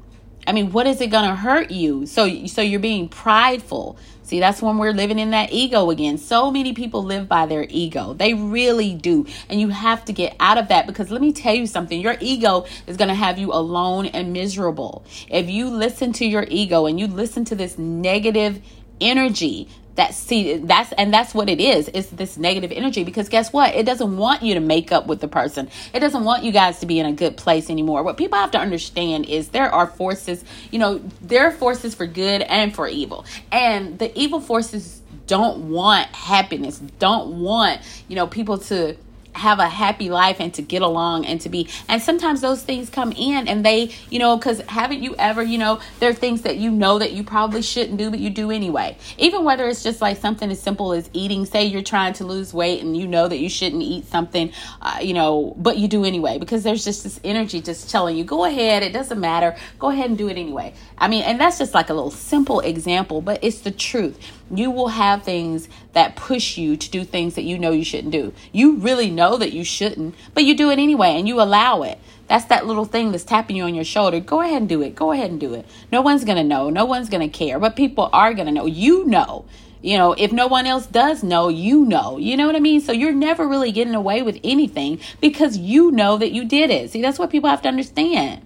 I 0.47 0.53
mean, 0.53 0.71
what 0.71 0.87
is 0.87 1.01
it 1.01 1.07
going 1.07 1.29
to 1.29 1.35
hurt 1.35 1.71
you? 1.71 2.05
So 2.05 2.45
so 2.47 2.61
you're 2.61 2.79
being 2.79 3.07
prideful. 3.09 3.97
See, 4.23 4.39
that's 4.39 4.61
when 4.61 4.77
we're 4.77 4.93
living 4.93 5.19
in 5.19 5.31
that 5.31 5.51
ego 5.51 5.89
again. 5.89 6.17
So 6.17 6.51
many 6.51 6.71
people 6.71 7.03
live 7.03 7.27
by 7.27 7.45
their 7.47 7.65
ego. 7.69 8.13
They 8.13 8.33
really 8.33 8.93
do. 8.93 9.25
And 9.49 9.59
you 9.59 9.67
have 9.67 10.05
to 10.05 10.13
get 10.13 10.37
out 10.39 10.57
of 10.57 10.69
that 10.69 10.87
because 10.87 11.11
let 11.11 11.19
me 11.19 11.33
tell 11.33 11.53
you 11.53 11.67
something. 11.67 11.99
Your 11.99 12.15
ego 12.21 12.65
is 12.87 12.95
going 12.95 13.09
to 13.09 13.13
have 13.13 13.37
you 13.37 13.51
alone 13.51 14.05
and 14.05 14.31
miserable. 14.31 15.03
If 15.29 15.49
you 15.49 15.69
listen 15.69 16.13
to 16.13 16.25
your 16.25 16.45
ego 16.47 16.85
and 16.85 16.97
you 16.97 17.07
listen 17.07 17.43
to 17.45 17.55
this 17.55 17.77
negative 17.77 18.61
energy 19.01 19.67
that 19.95 20.13
see 20.13 20.57
that's 20.57 20.91
and 20.93 21.13
that's 21.13 21.33
what 21.33 21.49
it 21.49 21.59
is 21.59 21.89
it's 21.93 22.09
this 22.09 22.37
negative 22.37 22.71
energy. 22.71 23.03
Because 23.03 23.29
guess 23.29 23.51
what? 23.51 23.75
It 23.75 23.85
doesn't 23.85 24.17
want 24.17 24.41
you 24.41 24.53
to 24.53 24.59
make 24.59 24.91
up 24.91 25.07
with 25.07 25.19
the 25.19 25.27
person. 25.27 25.69
It 25.93 25.99
doesn't 25.99 26.23
want 26.23 26.43
you 26.43 26.51
guys 26.51 26.79
to 26.79 26.85
be 26.85 26.99
in 26.99 27.05
a 27.05 27.11
good 27.11 27.37
place 27.37 27.69
anymore. 27.69 28.03
What 28.03 28.17
people 28.17 28.37
have 28.37 28.51
to 28.51 28.59
understand 28.59 29.25
is 29.25 29.49
there 29.49 29.71
are 29.71 29.87
forces 29.87 30.43
you 30.71 30.79
know 30.79 31.01
there 31.21 31.47
are 31.47 31.51
forces 31.51 31.95
for 31.95 32.07
good 32.07 32.41
and 32.41 32.73
for 32.73 32.87
evil. 32.87 33.25
And 33.51 33.99
the 33.99 34.17
evil 34.17 34.39
forces 34.39 35.01
don't 35.27 35.69
want 35.69 36.07
happiness 36.07 36.79
don't 36.99 37.39
want 37.39 37.79
you 38.09 38.15
know 38.15 38.27
people 38.27 38.57
to 38.57 38.97
have 39.33 39.59
a 39.59 39.69
happy 39.69 40.09
life 40.09 40.37
and 40.39 40.53
to 40.53 40.61
get 40.61 40.81
along 40.81 41.25
and 41.25 41.39
to 41.41 41.49
be 41.49 41.67
and 41.87 42.01
sometimes 42.01 42.41
those 42.41 42.63
things 42.63 42.89
come 42.89 43.11
in 43.13 43.47
and 43.47 43.65
they 43.65 43.91
you 44.09 44.19
know 44.19 44.35
because 44.37 44.59
haven't 44.61 45.01
you 45.01 45.15
ever 45.17 45.41
you 45.41 45.57
know 45.57 45.79
there 45.99 46.09
are 46.09 46.13
things 46.13 46.41
that 46.41 46.57
you 46.57 46.69
know 46.69 46.99
that 46.99 47.13
you 47.13 47.23
probably 47.23 47.61
shouldn't 47.61 47.97
do 47.97 48.09
but 48.09 48.19
you 48.19 48.29
do 48.29 48.51
anyway. 48.51 48.97
Even 49.17 49.43
whether 49.43 49.67
it's 49.67 49.83
just 49.83 50.01
like 50.01 50.17
something 50.17 50.51
as 50.51 50.61
simple 50.61 50.93
as 50.93 51.09
eating 51.13 51.45
say 51.45 51.65
you're 51.65 51.81
trying 51.81 52.13
to 52.13 52.25
lose 52.25 52.53
weight 52.53 52.81
and 52.81 52.97
you 52.97 53.07
know 53.07 53.27
that 53.27 53.39
you 53.39 53.49
shouldn't 53.49 53.81
eat 53.81 54.05
something 54.05 54.51
uh, 54.81 54.99
you 55.01 55.13
know 55.13 55.53
but 55.57 55.77
you 55.77 55.87
do 55.87 56.03
anyway 56.03 56.37
because 56.37 56.63
there's 56.63 56.83
just 56.83 57.03
this 57.03 57.19
energy 57.23 57.61
just 57.61 57.89
telling 57.89 58.17
you 58.17 58.23
go 58.23 58.45
ahead 58.45 58.83
it 58.83 58.93
doesn't 58.93 59.19
matter. 59.19 59.55
Go 59.79 59.89
ahead 59.89 60.09
and 60.09 60.17
do 60.17 60.27
it 60.27 60.37
anyway. 60.37 60.73
I 60.97 61.07
mean 61.07 61.23
and 61.23 61.39
that's 61.39 61.57
just 61.57 61.73
like 61.73 61.89
a 61.89 61.93
little 61.93 62.11
simple 62.11 62.59
example 62.59 63.21
but 63.21 63.39
it's 63.43 63.61
the 63.61 63.71
truth. 63.71 64.19
You 64.53 64.69
will 64.69 64.89
have 64.89 65.23
things 65.23 65.69
that 65.93 66.17
push 66.17 66.57
you 66.57 66.75
to 66.75 66.89
do 66.89 67.05
things 67.05 67.35
that 67.35 67.43
you 67.43 67.57
know 67.57 67.71
you 67.71 67.85
shouldn't 67.85 68.11
do. 68.11 68.33
You 68.51 68.77
really 68.77 69.09
know 69.09 69.20
that 69.37 69.53
you 69.53 69.63
shouldn't, 69.63 70.15
but 70.33 70.43
you 70.43 70.55
do 70.55 70.69
it 70.69 70.79
anyway 70.79 71.17
and 71.17 71.27
you 71.27 71.41
allow 71.41 71.83
it. 71.83 71.99
That's 72.27 72.45
that 72.45 72.65
little 72.65 72.85
thing 72.85 73.11
that's 73.11 73.23
tapping 73.23 73.55
you 73.57 73.63
on 73.65 73.75
your 73.75 73.83
shoulder. 73.83 74.19
Go 74.19 74.41
ahead 74.41 74.61
and 74.61 74.69
do 74.69 74.81
it. 74.81 74.95
Go 74.95 75.11
ahead 75.11 75.31
and 75.31 75.39
do 75.39 75.53
it. 75.53 75.65
No 75.91 76.01
one's 76.01 76.23
going 76.23 76.37
to 76.37 76.43
know. 76.43 76.69
No 76.69 76.85
one's 76.85 77.09
going 77.09 77.29
to 77.29 77.37
care, 77.37 77.59
but 77.59 77.75
people 77.75 78.09
are 78.13 78.33
going 78.33 78.45
to 78.45 78.53
know. 78.53 78.65
You 78.65 79.05
know. 79.05 79.45
You 79.81 79.97
know, 79.97 80.13
if 80.13 80.31
no 80.31 80.45
one 80.45 80.67
else 80.67 80.85
does 80.85 81.23
know, 81.23 81.49
you 81.49 81.83
know. 81.83 82.17
You 82.17 82.37
know 82.37 82.45
what 82.45 82.55
I 82.55 82.59
mean? 82.59 82.81
So 82.81 82.91
you're 82.91 83.13
never 83.13 83.47
really 83.47 83.71
getting 83.71 83.95
away 83.95 84.21
with 84.21 84.39
anything 84.43 84.99
because 85.19 85.57
you 85.57 85.91
know 85.91 86.17
that 86.17 86.31
you 86.31 86.45
did 86.45 86.69
it. 86.69 86.91
See, 86.91 87.01
that's 87.01 87.17
what 87.17 87.31
people 87.31 87.49
have 87.49 87.63
to 87.63 87.67
understand. 87.67 88.45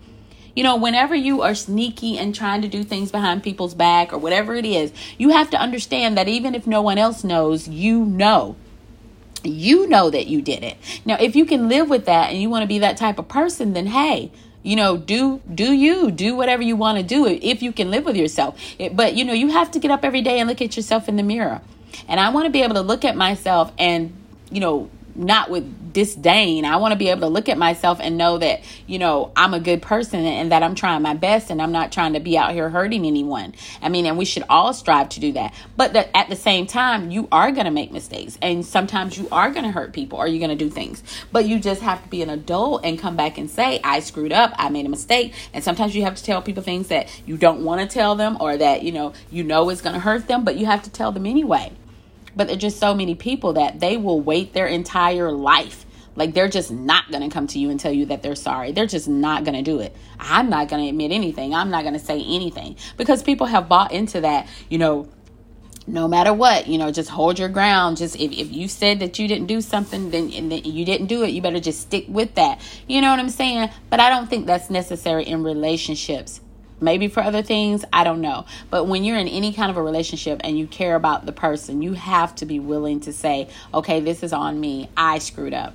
You 0.56 0.64
know, 0.64 0.78
whenever 0.78 1.14
you 1.14 1.42
are 1.42 1.54
sneaky 1.54 2.18
and 2.18 2.34
trying 2.34 2.62
to 2.62 2.70
do 2.70 2.84
things 2.86 3.12
behind 3.12 3.44
people's 3.44 3.74
back 3.76 4.14
or 4.14 4.18
whatever 4.18 4.56
it 4.56 4.66
is, 4.66 4.94
you 5.18 5.30
have 5.30 5.50
to 5.50 5.58
understand 5.58 6.18
that 6.18 6.30
even 6.30 6.56
if 6.56 6.66
no 6.66 6.82
one 6.82 6.98
else 6.98 7.26
knows, 7.26 7.68
you 7.68 8.06
know. 8.06 8.56
You 9.50 9.88
know 9.88 10.10
that 10.10 10.28
you 10.28 10.42
did 10.42 10.64
it. 10.64 10.78
Now, 11.06 11.18
if 11.20 11.36
you 11.36 11.46
can 11.46 11.70
live 11.70 11.90
with 11.90 12.06
that 12.06 12.32
and 12.32 12.42
you 12.42 12.50
want 12.50 12.64
to 12.64 12.68
be 12.68 12.80
that 12.80 12.98
type 12.98 13.20
of 13.20 13.28
person, 13.28 13.74
then 13.74 13.88
hey, 13.88 14.32
you 14.66 14.76
know 14.76 14.98
do 14.98 15.40
do 15.54 15.72
you 15.72 16.10
do 16.10 16.36
whatever 16.36 16.64
you 16.64 16.76
want 16.76 16.98
to 16.98 17.04
do 17.04 17.28
if 17.28 17.62
you 17.62 17.72
can 17.72 17.92
live 17.92 18.04
with 18.04 18.16
yourself 18.16 18.60
but 18.94 19.14
you 19.16 19.24
know 19.24 19.32
you 19.32 19.50
have 19.50 19.70
to 19.70 19.80
get 19.80 19.92
up 19.92 20.04
every 20.04 20.24
day 20.24 20.40
and 20.40 20.50
look 20.50 20.60
at 20.60 20.76
yourself 20.76 21.08
in 21.08 21.18
the 21.18 21.24
mirror 21.24 21.62
and 22.08 22.20
i 22.20 22.30
want 22.30 22.46
to 22.46 22.50
be 22.50 22.64
able 22.64 22.74
to 22.74 22.82
look 22.82 23.06
at 23.06 23.16
myself 23.16 23.72
and 23.78 24.12
you 24.50 24.60
know 24.60 24.90
not 25.16 25.50
with 25.50 25.94
disdain. 25.94 26.66
I 26.66 26.76
want 26.78 26.92
to 26.92 26.98
be 26.98 27.10
able 27.10 27.22
to 27.22 27.28
look 27.28 27.50
at 27.50 27.58
myself 27.58 28.00
and 28.02 28.18
know 28.18 28.38
that, 28.38 28.62
you 28.86 29.00
know, 29.00 29.32
I'm 29.36 29.54
a 29.54 29.60
good 29.60 29.82
person 29.82 30.20
and 30.26 30.52
that 30.52 30.62
I'm 30.62 30.76
trying 30.76 31.02
my 31.02 31.14
best 31.14 31.50
and 31.50 31.62
I'm 31.62 31.72
not 31.72 31.92
trying 31.92 32.14
to 32.14 32.20
be 32.20 32.38
out 32.38 32.52
here 32.52 32.70
hurting 32.70 33.06
anyone. 33.06 33.56
I 33.82 33.90
mean, 33.90 34.06
and 34.06 34.18
we 34.18 34.26
should 34.26 34.44
all 34.50 34.74
strive 34.74 35.10
to 35.10 35.20
do 35.20 35.32
that. 35.34 35.54
But 35.78 35.94
that 35.94 36.10
at 36.14 36.30
the 36.30 36.36
same 36.36 36.68
time, 36.68 37.12
you 37.12 37.28
are 37.32 37.52
going 37.52 37.66
to 37.66 37.72
make 37.72 37.92
mistakes 37.92 38.38
and 38.42 38.66
sometimes 38.66 39.18
you 39.18 39.28
are 39.32 39.50
going 39.52 39.64
to 39.64 39.72
hurt 39.72 39.94
people 39.94 40.20
or 40.20 40.28
you're 40.28 40.46
going 40.46 40.58
to 40.58 40.64
do 40.64 40.70
things. 40.70 41.02
But 41.32 41.46
you 41.46 41.60
just 41.60 41.82
have 41.82 42.04
to 42.04 42.10
be 42.10 42.22
an 42.22 42.30
adult 42.30 42.84
and 42.84 43.00
come 43.00 43.16
back 43.16 43.38
and 43.38 43.50
say, 43.50 43.80
I 43.84 44.02
screwed 44.02 44.34
up, 44.34 44.54
I 44.58 44.70
made 44.70 44.86
a 44.86 44.90
mistake. 44.90 45.34
And 45.54 45.64
sometimes 45.64 45.96
you 45.96 46.04
have 46.04 46.16
to 46.16 46.24
tell 46.24 46.42
people 46.42 46.62
things 46.62 46.90
that 46.90 47.10
you 47.26 47.38
don't 47.38 47.64
want 47.64 47.82
to 47.82 47.88
tell 47.88 48.16
them 48.16 48.38
or 48.40 48.58
that, 48.58 48.84
you 48.84 48.92
know, 48.92 49.14
you 49.32 49.44
know 49.44 49.70
is 49.70 49.82
going 49.82 49.94
to 49.94 50.00
hurt 50.00 50.28
them, 50.28 50.44
but 50.44 50.58
you 50.58 50.66
have 50.66 50.84
to 50.84 50.90
tell 50.90 51.12
them 51.12 51.26
anyway. 51.26 51.72
But 52.36 52.48
there's 52.48 52.60
just 52.60 52.80
so 52.80 52.94
many 52.94 53.16
people 53.16 53.54
that 53.54 53.80
they 53.80 53.98
will 53.98 54.20
wait 54.20 54.54
their 54.54 54.68
entire 54.68 55.32
life. 55.32 55.86
Like 56.16 56.34
they're 56.34 56.50
just 56.50 56.72
not 56.72 57.12
going 57.12 57.24
to 57.24 57.34
come 57.34 57.48
to 57.48 57.60
you 57.60 57.70
and 57.70 57.80
tell 57.80 57.92
you 57.92 58.06
that 58.08 58.24
they're 58.24 58.36
sorry. 58.36 58.72
They're 58.72 58.86
just 58.86 59.08
not 59.08 59.44
going 59.44 59.56
to 59.56 59.62
do 59.62 59.80
it. 59.80 59.96
I'm 60.20 60.50
not 60.50 60.70
going 60.70 60.84
to 60.84 60.90
admit 60.90 61.12
anything. 61.12 61.54
I'm 61.54 61.70
not 61.70 61.84
going 61.84 61.94
to 61.94 62.00
say 62.00 62.22
anything 62.22 62.78
because 62.98 63.22
people 63.22 63.48
have 63.48 63.68
bought 63.68 63.92
into 63.92 64.22
that, 64.22 64.48
you 64.70 64.78
know, 64.78 65.10
no 65.88 66.08
matter 66.08 66.34
what, 66.34 66.68
you 66.68 66.78
know, 66.78 66.92
just 66.92 67.10
hold 67.10 67.38
your 67.38 67.50
ground. 67.50 67.98
Just 67.98 68.16
if, 68.16 68.32
if 68.32 68.52
you 68.52 68.68
said 68.68 69.00
that 69.02 69.20
you 69.20 69.28
didn't 69.28 69.48
do 69.48 69.62
something, 69.62 70.10
then 70.10 70.32
and 70.32 70.52
then 70.52 70.64
you 70.64 70.86
didn't 70.86 71.08
do 71.08 71.24
it, 71.24 71.30
you 71.30 71.42
better 71.42 71.60
just 71.60 71.82
stick 71.82 72.06
with 72.08 72.36
that. 72.36 72.60
You 72.88 73.02
know 73.02 73.12
what 73.12 73.20
I'm 73.20 73.30
saying? 73.30 73.70
But 73.90 74.00
I 74.00 74.10
don't 74.10 74.28
think 74.28 74.48
that's 74.48 74.70
necessary 74.70 75.26
in 75.26 75.44
relationships. 75.44 76.42
Maybe 76.86 77.08
for 77.08 77.24
other 77.24 77.42
things, 77.42 77.84
I 77.92 78.04
don't 78.04 78.22
know. 78.22 78.46
But 78.70 78.86
when 78.86 79.04
you're 79.04 79.18
in 79.18 79.28
any 79.28 79.52
kind 79.52 79.72
of 79.72 79.78
a 79.78 79.82
relationship 79.82 80.40
and 80.44 80.58
you 80.58 80.68
care 80.68 80.96
about 80.96 81.26
the 81.26 81.32
person, 81.32 81.82
you 81.82 81.94
have 81.94 82.36
to 82.36 82.46
be 82.46 82.60
willing 82.60 83.00
to 83.02 83.12
say, 83.12 83.50
okay, 83.74 84.00
this 84.00 84.22
is 84.22 84.32
on 84.32 84.60
me. 84.60 84.90
I 84.96 85.18
screwed 85.18 85.56
up. 85.56 85.74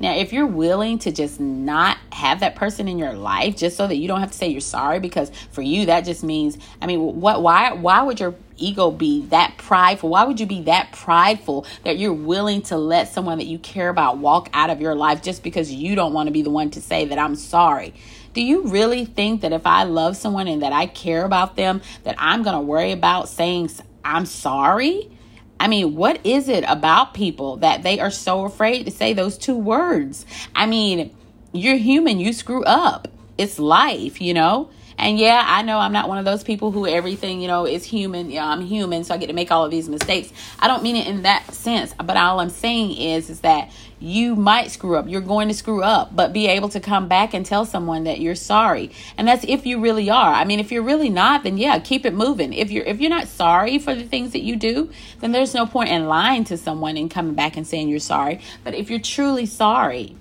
Now, 0.00 0.14
if 0.16 0.32
you're 0.32 0.46
willing 0.46 0.98
to 1.00 1.12
just 1.12 1.40
not 1.40 1.98
have 2.10 2.40
that 2.40 2.56
person 2.56 2.88
in 2.88 2.98
your 2.98 3.12
life 3.12 3.54
just 3.54 3.76
so 3.76 3.86
that 3.86 3.96
you 3.96 4.08
don't 4.08 4.20
have 4.20 4.30
to 4.30 4.36
say 4.36 4.48
you're 4.48 4.62
sorry 4.62 4.98
because 4.98 5.30
for 5.52 5.60
you 5.60 5.86
that 5.86 6.06
just 6.06 6.24
means 6.24 6.56
I 6.80 6.86
mean, 6.86 7.20
what 7.20 7.42
why 7.42 7.74
why 7.74 8.02
would 8.02 8.18
your 8.18 8.34
ego 8.56 8.90
be 8.90 9.26
that 9.26 9.58
prideful? 9.58 10.08
Why 10.08 10.24
would 10.24 10.40
you 10.40 10.46
be 10.46 10.62
that 10.62 10.92
prideful 10.92 11.66
that 11.84 11.98
you're 11.98 12.14
willing 12.14 12.62
to 12.62 12.78
let 12.78 13.08
someone 13.08 13.36
that 13.38 13.46
you 13.46 13.58
care 13.58 13.90
about 13.90 14.16
walk 14.16 14.48
out 14.54 14.70
of 14.70 14.80
your 14.80 14.94
life 14.94 15.20
just 15.20 15.42
because 15.42 15.70
you 15.70 15.94
don't 15.94 16.14
want 16.14 16.28
to 16.28 16.32
be 16.32 16.40
the 16.40 16.50
one 16.50 16.70
to 16.70 16.80
say 16.80 17.04
that 17.04 17.18
I'm 17.18 17.36
sorry? 17.36 17.92
Do 18.32 18.42
you 18.42 18.68
really 18.68 19.04
think 19.04 19.40
that 19.40 19.52
if 19.52 19.66
I 19.66 19.84
love 19.84 20.16
someone 20.16 20.46
and 20.46 20.62
that 20.62 20.72
I 20.72 20.86
care 20.86 21.24
about 21.24 21.56
them, 21.56 21.82
that 22.04 22.14
I'm 22.18 22.42
going 22.42 22.54
to 22.56 22.60
worry 22.60 22.92
about 22.92 23.28
saying 23.28 23.70
I'm 24.04 24.26
sorry? 24.26 25.10
I 25.58 25.68
mean, 25.68 25.94
what 25.94 26.24
is 26.24 26.48
it 26.48 26.64
about 26.68 27.12
people 27.12 27.56
that 27.58 27.82
they 27.82 28.00
are 28.00 28.10
so 28.10 28.44
afraid 28.44 28.84
to 28.84 28.90
say 28.90 29.12
those 29.12 29.36
two 29.36 29.56
words? 29.56 30.24
I 30.54 30.66
mean, 30.66 31.14
you're 31.52 31.76
human, 31.76 32.18
you 32.18 32.32
screw 32.32 32.64
up. 32.64 33.08
It's 33.36 33.58
life, 33.58 34.20
you 34.20 34.32
know? 34.32 34.70
And 35.00 35.18
yeah, 35.18 35.42
I 35.46 35.62
know 35.62 35.78
I'm 35.78 35.92
not 35.92 36.08
one 36.08 36.18
of 36.18 36.26
those 36.26 36.44
people 36.44 36.70
who 36.70 36.86
everything, 36.86 37.40
you 37.40 37.48
know, 37.48 37.66
is 37.66 37.84
human. 37.84 38.30
Yeah, 38.30 38.46
I'm 38.46 38.60
human, 38.60 39.02
so 39.02 39.14
I 39.14 39.16
get 39.16 39.28
to 39.28 39.32
make 39.32 39.50
all 39.50 39.64
of 39.64 39.70
these 39.70 39.88
mistakes. 39.88 40.30
I 40.58 40.68
don't 40.68 40.82
mean 40.82 40.94
it 40.94 41.06
in 41.06 41.22
that 41.22 41.54
sense, 41.54 41.94
but 41.94 42.18
all 42.18 42.38
I'm 42.38 42.50
saying 42.50 42.96
is 42.96 43.30
is 43.30 43.40
that 43.40 43.70
you 43.98 44.36
might 44.36 44.70
screw 44.70 44.96
up. 44.96 45.08
You're 45.08 45.20
going 45.22 45.48
to 45.48 45.54
screw 45.54 45.82
up, 45.82 46.14
but 46.14 46.32
be 46.32 46.48
able 46.48 46.68
to 46.70 46.80
come 46.80 47.08
back 47.08 47.32
and 47.32 47.44
tell 47.46 47.64
someone 47.64 48.04
that 48.04 48.20
you're 48.20 48.34
sorry. 48.34 48.90
And 49.16 49.26
that's 49.26 49.44
if 49.44 49.64
you 49.64 49.80
really 49.80 50.10
are. 50.10 50.34
I 50.34 50.44
mean, 50.44 50.60
if 50.60 50.70
you're 50.70 50.82
really 50.82 51.10
not, 51.10 51.44
then 51.44 51.56
yeah, 51.56 51.78
keep 51.78 52.04
it 52.04 52.14
moving. 52.14 52.52
If 52.52 52.70
you're 52.70 52.84
if 52.84 53.00
you're 53.00 53.10
not 53.10 53.28
sorry 53.28 53.78
for 53.78 53.94
the 53.94 54.04
things 54.04 54.32
that 54.32 54.42
you 54.42 54.56
do, 54.56 54.90
then 55.20 55.32
there's 55.32 55.54
no 55.54 55.64
point 55.64 55.90
in 55.90 56.08
lying 56.08 56.44
to 56.44 56.58
someone 56.58 56.98
and 56.98 57.10
coming 57.10 57.34
back 57.34 57.56
and 57.56 57.66
saying 57.66 57.88
you're 57.88 58.00
sorry. 58.00 58.40
But 58.64 58.74
if 58.74 58.90
you're 58.90 59.00
truly 59.00 59.46
sorry, 59.46 60.16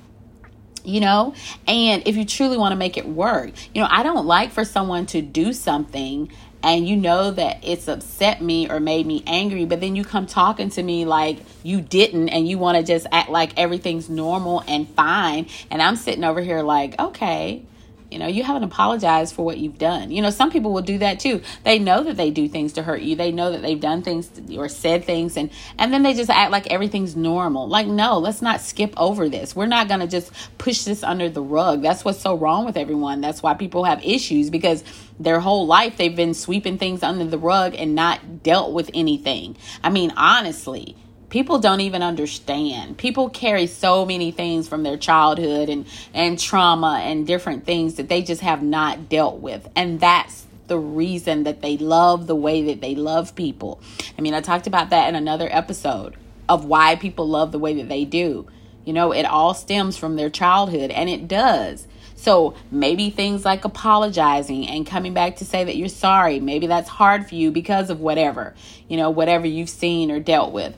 you 0.83 0.99
know? 0.99 1.33
And 1.67 2.07
if 2.07 2.15
you 2.15 2.25
truly 2.25 2.57
want 2.57 2.71
to 2.71 2.75
make 2.75 2.97
it 2.97 3.07
work 3.07 3.51
you 3.73 3.81
know 3.81 3.87
i 3.89 4.03
don't 4.03 4.25
like 4.25 4.51
for 4.51 4.63
someone 4.63 5.05
to 5.05 5.21
do 5.21 5.53
something 5.53 6.31
and 6.61 6.87
you 6.87 6.95
know 6.95 7.31
that 7.31 7.57
it's 7.63 7.87
upset 7.87 8.41
me 8.41 8.69
or 8.69 8.79
made 8.79 9.05
me 9.05 9.23
angry 9.25 9.65
but 9.65 9.79
then 9.79 9.95
you 9.95 10.03
come 10.03 10.25
talking 10.25 10.69
to 10.69 10.81
me 10.81 11.05
like 11.05 11.39
you 11.63 11.81
didn't 11.81 12.29
and 12.29 12.47
you 12.47 12.57
want 12.57 12.77
to 12.77 12.83
just 12.83 13.07
act 13.11 13.29
like 13.29 13.57
everything's 13.57 14.09
normal 14.09 14.63
and 14.67 14.87
fine 14.89 15.47
and 15.69 15.81
i'm 15.81 15.95
sitting 15.95 16.23
over 16.23 16.41
here 16.41 16.61
like 16.61 16.99
okay 16.99 17.63
you 18.11 18.17
know, 18.17 18.27
you 18.27 18.43
haven't 18.43 18.63
apologized 18.63 19.35
for 19.35 19.45
what 19.45 19.57
you've 19.57 19.77
done. 19.77 20.11
You 20.11 20.21
know, 20.21 20.29
some 20.29 20.51
people 20.51 20.73
will 20.73 20.81
do 20.81 20.97
that 20.99 21.19
too. 21.19 21.41
They 21.63 21.79
know 21.79 22.03
that 22.03 22.17
they 22.17 22.31
do 22.31 22.49
things 22.49 22.73
to 22.73 22.83
hurt 22.83 23.01
you. 23.01 23.15
They 23.15 23.31
know 23.31 23.51
that 23.51 23.61
they've 23.61 23.79
done 23.79 24.01
things 24.01 24.29
or 24.55 24.67
said 24.67 25.05
things 25.05 25.37
and 25.37 25.49
and 25.77 25.93
then 25.93 26.03
they 26.03 26.13
just 26.13 26.29
act 26.29 26.51
like 26.51 26.67
everything's 26.67 27.15
normal. 27.15 27.67
Like, 27.67 27.87
no, 27.87 28.17
let's 28.17 28.41
not 28.41 28.61
skip 28.61 28.93
over 28.97 29.29
this. 29.29 29.55
We're 29.55 29.67
not 29.67 29.87
going 29.87 29.99
to 29.99 30.07
just 30.07 30.31
push 30.57 30.83
this 30.83 31.03
under 31.03 31.29
the 31.29 31.41
rug. 31.41 31.81
That's 31.81 32.03
what's 32.03 32.19
so 32.19 32.35
wrong 32.35 32.65
with 32.65 32.77
everyone. 32.77 33.21
That's 33.21 33.43
why 33.43 33.53
people 33.53 33.83
have 33.83 34.03
issues 34.03 34.49
because 34.49 34.83
their 35.19 35.39
whole 35.39 35.67
life 35.67 35.97
they've 35.97 36.15
been 36.15 36.33
sweeping 36.33 36.77
things 36.77 37.03
under 37.03 37.25
the 37.25 37.37
rug 37.37 37.75
and 37.75 37.93
not 37.93 38.43
dealt 38.43 38.73
with 38.73 38.89
anything. 38.93 39.57
I 39.83 39.89
mean, 39.89 40.11
honestly, 40.17 40.95
people 41.29 41.59
don't 41.59 41.81
even 41.81 42.01
understand. 42.01 42.97
People 42.97 43.29
carry 43.29 43.67
so 43.67 44.05
many 44.05 44.31
things 44.31 44.67
from 44.67 44.83
their 44.83 44.97
childhood 44.97 45.69
and 45.69 45.85
and 46.13 46.39
trauma 46.39 47.01
and 47.03 47.25
different 47.25 47.65
things 47.65 47.95
that 47.95 48.09
they 48.09 48.21
just 48.21 48.41
have 48.41 48.61
not 48.61 49.09
dealt 49.09 49.39
with. 49.39 49.67
And 49.75 49.99
that's 49.99 50.45
the 50.67 50.77
reason 50.77 51.43
that 51.43 51.61
they 51.61 51.77
love 51.77 52.27
the 52.27 52.35
way 52.35 52.63
that 52.63 52.81
they 52.81 52.95
love 52.95 53.35
people. 53.35 53.79
I 54.17 54.21
mean 54.21 54.33
i 54.33 54.41
talked 54.41 54.67
about 54.67 54.89
that 54.89 55.07
in 55.09 55.15
another 55.15 55.47
episode 55.51 56.15
of 56.47 56.65
why 56.65 56.95
people 56.95 57.27
love 57.27 57.51
the 57.51 57.59
way 57.59 57.75
that 57.75 57.89
they 57.89 58.05
do. 58.05 58.47
You 58.85 58.93
know 58.93 59.11
it 59.11 59.23
all 59.23 59.53
stems 59.53 59.97
from 59.97 60.15
their 60.15 60.29
childhood 60.29 60.91
and 60.91 61.09
it 61.09 61.27
does. 61.27 61.87
So 62.15 62.55
maybe 62.69 63.11
things 63.11 63.45
like 63.45 63.63
apologizing 63.63 64.67
and 64.67 64.85
coming 64.85 65.13
back 65.13 65.37
to 65.37 65.45
say 65.45 65.63
that 65.63 65.77
you're 65.77 65.87
sorry, 65.87 66.41
maybe 66.41 66.67
that's 66.67 66.89
hard 66.89 67.29
for 67.29 67.35
you 67.35 67.49
because 67.49 67.89
of 67.89 68.01
whatever, 68.01 68.55
you 68.89 68.97
know, 68.97 69.09
whatever 69.09 69.47
you've 69.47 69.69
seen 69.69 70.11
or 70.11 70.19
dealt 70.19 70.51
with 70.51 70.75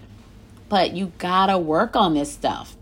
but 0.72 0.94
you 0.94 1.12
gotta 1.18 1.58
work 1.58 1.98
on 1.98 2.14
this 2.14 2.32
stuff. 2.32 2.78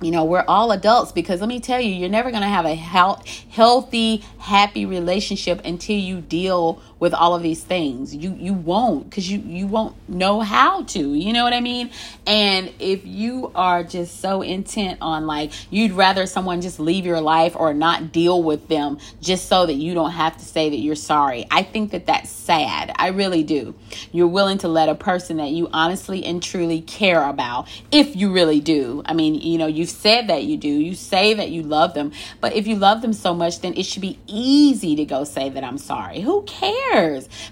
You 0.00 0.12
know 0.12 0.22
we're 0.24 0.44
all 0.46 0.70
adults 0.70 1.10
because 1.10 1.40
let 1.40 1.48
me 1.48 1.58
tell 1.58 1.80
you 1.80 1.92
you're 1.92 2.08
never 2.08 2.30
to 2.44 2.48
have 2.48 2.64
a 2.64 2.76
health, 2.76 3.26
healthy 3.50 4.18
happy 4.38 4.86
relationship 4.86 5.60
until 5.64 5.98
you 5.98 6.20
deal 6.20 6.80
with 7.00 7.14
all 7.14 7.34
of 7.34 7.42
these 7.42 7.62
things 7.62 8.14
you 8.14 8.34
you 8.38 8.52
won't 8.52 9.08
because 9.08 9.30
you 9.30 9.38
you 9.40 9.66
won't 9.66 9.96
know 10.08 10.40
how 10.40 10.82
to 10.84 11.14
you 11.14 11.32
know 11.32 11.44
what 11.44 11.52
i 11.52 11.60
mean 11.60 11.90
and 12.26 12.72
if 12.78 13.06
you 13.06 13.50
are 13.54 13.82
just 13.82 14.20
so 14.20 14.42
intent 14.42 14.98
on 15.00 15.26
like 15.26 15.50
you'd 15.70 15.92
rather 15.92 16.26
someone 16.26 16.60
just 16.60 16.78
leave 16.78 17.06
your 17.06 17.20
life 17.20 17.56
or 17.56 17.72
not 17.72 18.12
deal 18.12 18.42
with 18.42 18.68
them 18.68 18.98
just 19.20 19.48
so 19.48 19.66
that 19.66 19.74
you 19.74 19.94
don't 19.94 20.12
have 20.12 20.36
to 20.36 20.44
say 20.44 20.68
that 20.68 20.76
you're 20.76 20.94
sorry 20.94 21.46
i 21.50 21.62
think 21.62 21.92
that 21.92 22.06
that's 22.06 22.30
sad 22.30 22.92
i 22.96 23.08
really 23.08 23.42
do 23.42 23.74
you're 24.12 24.28
willing 24.28 24.58
to 24.58 24.68
let 24.68 24.88
a 24.88 24.94
person 24.94 25.38
that 25.38 25.50
you 25.50 25.68
honestly 25.72 26.24
and 26.24 26.42
truly 26.42 26.80
care 26.82 27.22
about 27.22 27.66
if 27.90 28.14
you 28.14 28.32
really 28.32 28.60
do 28.60 29.02
i 29.06 29.12
mean 29.14 29.34
you 29.34 29.56
know 29.56 29.66
you 29.66 29.78
You've 29.78 29.96
said 29.96 30.26
that 30.26 30.42
you 30.42 30.58
do. 30.58 30.68
You 30.68 30.94
say 30.94 31.32
that 31.34 31.50
you 31.50 31.62
love 31.62 31.94
them. 31.94 32.12
But 32.40 32.52
if 32.52 32.66
you 32.66 32.76
love 32.76 33.00
them 33.00 33.14
so 33.14 33.32
much, 33.32 33.60
then 33.60 33.74
it 33.74 33.84
should 33.84 34.02
be 34.02 34.18
easy 34.26 34.96
to 34.96 35.04
go 35.06 35.24
say 35.24 35.48
that 35.48 35.64
I'm 35.64 35.78
sorry. 35.78 36.20
Who 36.20 36.42
cares? 36.42 36.74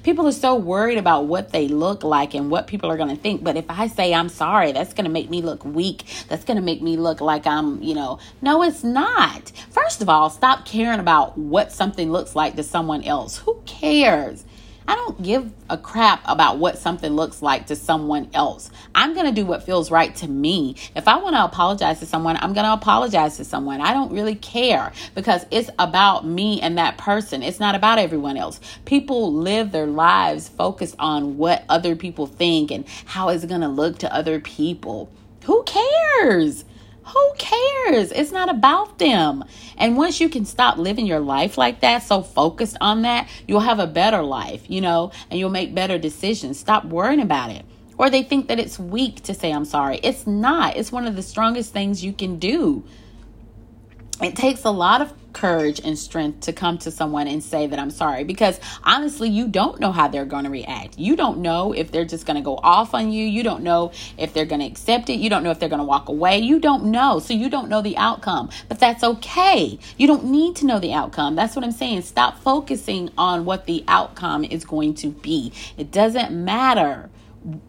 People 0.03 0.27
are 0.27 0.33
so 0.33 0.55
worried 0.55 0.99
about 0.99 1.27
what 1.27 1.53
they 1.53 1.69
look 1.69 2.03
like 2.03 2.35
and 2.35 2.51
what 2.51 2.67
people 2.67 2.91
are 2.91 2.97
going 2.97 3.15
to 3.15 3.21
think. 3.21 3.45
But 3.45 3.57
if 3.57 3.67
I 3.69 3.87
say 3.87 4.15
I'm 4.15 4.29
sorry, 4.29 4.73
that's 4.73 4.95
going 4.95 5.05
to 5.05 5.11
make 5.11 5.31
me 5.31 5.43
look 5.43 5.65
weak. 5.65 6.05
That's 6.29 6.45
going 6.45 6.57
to 6.57 6.63
make 6.63 6.83
me 6.83 6.97
look 6.97 7.21
like 7.21 7.47
I'm, 7.47 7.83
you 7.83 7.95
know, 7.95 8.19
no, 8.41 8.63
it's 8.63 8.83
not. 8.83 9.53
First 9.71 10.03
of 10.03 10.09
all, 10.09 10.31
stop 10.31 10.65
caring 10.65 11.01
about 11.01 11.37
what 11.37 11.73
something 11.73 12.11
looks 12.11 12.35
like 12.35 12.57
to 12.57 12.63
someone 12.63 13.03
else. 13.05 13.39
Who 13.39 13.61
cares? 13.67 14.45
I 14.89 14.95
don't 14.95 15.23
give 15.23 15.53
a 15.69 15.77
crap 15.77 16.23
about 16.27 16.59
what 16.59 16.79
something 16.79 17.13
looks 17.13 17.43
like 17.43 17.67
to 17.67 17.77
someone 17.77 18.29
else. 18.35 18.71
I'm 18.95 19.15
going 19.15 19.27
to 19.27 19.33
do 19.33 19.45
what 19.45 19.65
feels 19.65 19.91
right 19.91 20.15
to 20.17 20.29
me. 20.29 20.77
If 20.95 21.09
I 21.09 21.17
want 21.17 21.35
to 21.35 21.45
apologize 21.45 21.99
to 22.01 22.07
someone, 22.07 22.37
I'm 22.37 22.53
going 22.53 22.67
to 22.67 22.73
apologize 22.73 23.37
to 23.39 23.45
someone. 23.45 23.81
I 23.81 23.93
don't 23.93 24.13
really 24.13 24.37
care 24.37 24.93
because 25.15 25.45
it's 25.51 25.71
about 25.79 26.25
me 26.25 26.61
and 26.61 26.79
that 26.79 26.99
person. 26.99 27.43
It's 27.43 27.61
not 27.61 27.75
about 27.75 27.99
everyone 27.99 28.37
else. 28.37 28.61
People 28.85 29.33
live 29.33 29.73
their 29.73 29.87
lives 29.87 30.49
focused 30.49 30.97
on 30.99 31.37
what 31.37 31.65
other 31.69 31.97
people 31.97 32.27
think 32.27 32.71
and 32.71 32.87
how 33.07 33.29
it's 33.31 33.45
going 33.45 33.63
to 33.63 33.69
look 33.69 33.99
to 33.99 34.15
other 34.15 34.41
people. 34.41 35.11
Who 35.45 35.65
cares? 35.65 36.65
Who 37.07 37.33
cares? 37.39 38.11
It's 38.13 38.33
not 38.33 38.49
about 38.49 38.99
them. 38.99 39.45
And 39.77 39.97
once 39.97 40.21
you 40.21 40.29
can 40.29 40.45
stop 40.45 40.77
living 40.77 41.07
your 41.07 41.21
life 41.21 41.57
like 41.57 41.81
that, 41.81 42.03
so 42.03 42.23
focused 42.23 42.77
on 42.81 43.03
that, 43.03 43.29
you'll 43.47 43.61
have 43.61 43.79
a 43.79 43.87
better 43.87 44.23
life, 44.23 44.65
you 44.69 44.81
know, 44.81 45.13
and 45.31 45.39
you'll 45.39 45.51
make 45.51 45.75
better 45.75 45.99
decisions. 45.99 46.59
Stop 46.59 46.85
worrying 46.85 47.21
about 47.21 47.51
it. 47.51 47.65
Or 47.99 48.11
they 48.11 48.23
think 48.23 48.49
that 48.49 48.59
it's 48.59 48.79
weak 48.79 49.23
to 49.23 49.35
say, 49.35 49.53
I'm 49.53 49.65
sorry. 49.65 50.01
It's 50.03 50.27
not. 50.27 50.77
It's 50.77 50.93
one 50.93 51.07
of 51.07 51.17
the 51.17 51.23
strongest 51.23 51.73
things 51.73 52.05
you 52.05 52.13
can 52.13 52.39
do. 52.39 52.85
It 54.21 54.35
takes 54.35 54.65
a 54.65 54.71
lot 54.71 55.01
of 55.01 55.26
courage 55.37 55.83
and 55.85 55.99
strength 55.99 56.41
to 56.41 56.53
come 56.53 56.79
to 56.79 56.91
someone 56.91 57.29
and 57.29 57.45
say 57.45 57.67
that 57.67 57.79
I'm 57.79 57.91
sorry 57.91 58.25
because 58.25 58.59
honestly, 58.83 59.29
you 59.29 59.47
don't 59.47 59.79
know 59.79 59.93
how 59.93 60.09
they're 60.09 60.25
going 60.25 60.45
to 60.45 60.51
react. 60.51 60.99
You 60.99 61.15
don't 61.15 61.39
know 61.39 61.73
if 61.73 61.93
they're 61.93 62.07
just 62.07 62.25
going 62.25 62.37
to 62.37 62.43
go 62.43 62.59
off 62.63 62.95
on 62.95 63.13
you. 63.13 63.27
You 63.27 63.43
don't 63.43 63.63
know 63.63 63.93
if 64.17 64.33
they're 64.33 64.47
going 64.47 64.63
to 64.63 64.67
accept 64.67 65.11
it. 65.11 65.21
You 65.21 65.29
don't 65.29 65.43
know 65.43 65.51
if 65.51 65.61
they're 65.61 65.69
going 65.69 65.81
to 65.81 65.85
walk 65.85 66.09
away. 66.09 66.39
You 66.39 66.59
don't 66.59 66.87
know. 66.87 67.19
So 67.19 67.35
you 67.35 67.51
don't 67.51 67.69
know 67.69 67.83
the 67.83 67.99
outcome. 67.99 68.49
But 68.69 68.81
that's 68.81 69.05
okay. 69.05 69.79
You 69.99 70.07
don't 70.07 70.25
need 70.25 70.57
to 70.57 70.67
know 70.67 70.79
the 70.79 70.95
outcome. 70.95 71.37
That's 71.37 71.55
what 71.55 71.67
I'm 71.67 71.73
saying. 71.73 72.03
Stop 72.03 72.39
focusing 72.39 73.11
on 73.19 73.45
what 73.45 73.67
the 73.67 73.85
outcome 73.87 74.43
is 74.43 74.65
going 74.65 74.95
to 74.95 75.09
be. 75.09 75.53
It 75.77 75.91
doesn't 75.91 76.33
matter. 76.33 77.11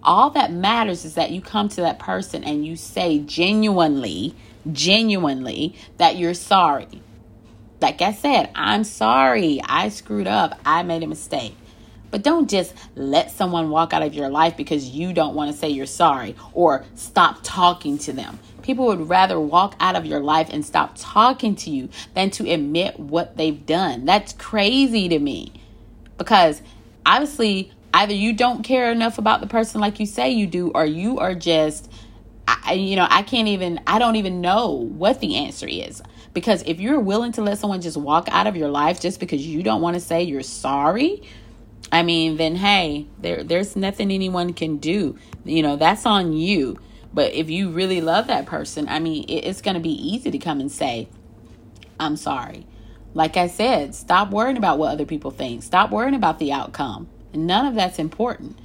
All 0.03 0.29
that 0.29 0.53
matters 0.53 1.03
is 1.03 1.15
that 1.15 1.31
you 1.31 1.41
come 1.41 1.67
to 1.69 1.81
that 1.81 1.99
person 1.99 2.45
and 2.45 2.65
you 2.65 2.77
say 2.77 3.19
genuinely, 3.19 4.35
genuinely 4.71 5.75
that 5.97 6.15
you're 6.15 6.33
sorry 6.33 7.01
like 7.81 8.01
I 8.01 8.13
said, 8.13 8.49
I'm 8.55 8.83
sorry. 8.83 9.61
I 9.63 9.89
screwed 9.89 10.27
up. 10.27 10.59
I 10.65 10.83
made 10.83 11.03
a 11.03 11.07
mistake. 11.07 11.55
But 12.09 12.23
don't 12.23 12.49
just 12.49 12.73
let 12.95 13.31
someone 13.31 13.69
walk 13.69 13.93
out 13.93 14.01
of 14.01 14.13
your 14.13 14.29
life 14.29 14.55
because 14.55 14.89
you 14.89 15.13
don't 15.13 15.35
want 15.35 15.51
to 15.51 15.57
say 15.57 15.69
you're 15.69 15.85
sorry 15.85 16.35
or 16.53 16.85
stop 16.95 17.39
talking 17.43 17.97
to 17.99 18.13
them. 18.13 18.39
People 18.61 18.85
would 18.87 19.09
rather 19.09 19.39
walk 19.39 19.75
out 19.79 19.95
of 19.95 20.05
your 20.05 20.19
life 20.19 20.49
and 20.51 20.65
stop 20.65 20.93
talking 20.95 21.55
to 21.55 21.69
you 21.69 21.89
than 22.13 22.29
to 22.31 22.49
admit 22.49 22.99
what 22.99 23.37
they've 23.37 23.65
done. 23.65 24.05
That's 24.05 24.33
crazy 24.33 25.09
to 25.09 25.19
me 25.19 25.53
because 26.17 26.61
obviously, 27.05 27.71
either 27.93 28.13
you 28.13 28.33
don't 28.33 28.63
care 28.63 28.91
enough 28.91 29.17
about 29.17 29.41
the 29.41 29.47
person 29.47 29.79
like 29.79 29.99
you 29.99 30.05
say 30.05 30.29
you 30.29 30.47
do, 30.47 30.71
or 30.73 30.85
you 30.85 31.19
are 31.19 31.35
just, 31.35 31.86
I, 32.47 32.73
you 32.73 32.95
know, 32.95 33.07
I 33.09 33.23
can't 33.23 33.47
even, 33.47 33.81
I 33.85 33.99
don't 33.99 34.15
even 34.15 34.41
know 34.41 34.71
what 34.71 35.19
the 35.19 35.35
answer 35.35 35.67
is. 35.67 36.01
Because 36.33 36.63
if 36.65 36.79
you're 36.79 36.99
willing 36.99 37.31
to 37.33 37.41
let 37.41 37.57
someone 37.57 37.81
just 37.81 37.97
walk 37.97 38.27
out 38.31 38.47
of 38.47 38.55
your 38.55 38.69
life 38.69 39.01
just 39.01 39.19
because 39.19 39.45
you 39.45 39.63
don't 39.63 39.81
want 39.81 39.95
to 39.95 39.99
say 39.99 40.23
you're 40.23 40.43
sorry, 40.43 41.23
I 41.91 42.03
mean, 42.03 42.37
then 42.37 42.55
hey, 42.55 43.07
there 43.19 43.43
there's 43.43 43.75
nothing 43.75 44.11
anyone 44.11 44.53
can 44.53 44.77
do. 44.77 45.17
You 45.45 45.63
know, 45.63 45.77
that's 45.77 46.05
on 46.05 46.33
you. 46.33 46.79
But 47.13 47.33
if 47.33 47.49
you 47.49 47.69
really 47.69 48.01
love 48.01 48.27
that 48.27 48.45
person, 48.45 48.87
I 48.89 48.99
mean, 48.99 49.23
it, 49.23 49.45
it's 49.45 49.61
going 49.61 49.75
to 49.75 49.81
be 49.81 49.91
easy 49.91 50.29
to 50.29 50.37
come 50.37 50.59
and 50.59 50.71
say, 50.71 51.07
"I'm 51.99 52.17
sorry." 52.17 52.65
Like 53.13 53.37
I 53.37 53.47
said, 53.47 53.95
stop 53.95 54.29
worrying 54.29 54.57
about 54.57 54.77
what 54.77 54.91
other 54.91 55.05
people 55.05 55.31
think. 55.31 55.63
Stop 55.63 55.89
worrying 55.89 56.13
about 56.13 56.39
the 56.39 56.51
outcome. 56.51 57.07
None 57.33 57.65
of 57.65 57.75
that's 57.75 57.99
important. 57.99 58.59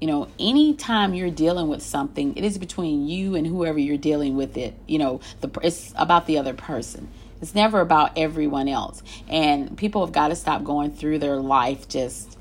You 0.00 0.08
know, 0.08 0.28
anytime 0.38 1.14
you're 1.14 1.30
dealing 1.30 1.68
with 1.68 1.82
something, 1.82 2.36
it 2.36 2.44
is 2.44 2.58
between 2.58 3.08
you 3.08 3.34
and 3.34 3.46
whoever 3.46 3.78
you're 3.78 3.96
dealing 3.96 4.36
with 4.36 4.56
it. 4.56 4.74
You 4.86 4.98
know, 4.98 5.20
the 5.40 5.50
it's 5.62 5.94
about 5.96 6.26
the 6.26 6.38
other 6.38 6.52
person. 6.52 7.08
It's 7.40 7.54
never 7.54 7.80
about 7.80 8.12
everyone 8.16 8.68
else. 8.68 9.02
And 9.28 9.76
people 9.76 10.04
have 10.04 10.12
got 10.12 10.28
to 10.28 10.36
stop 10.36 10.64
going 10.64 10.92
through 10.92 11.18
their 11.18 11.36
life 11.36 11.88
just 11.88 12.36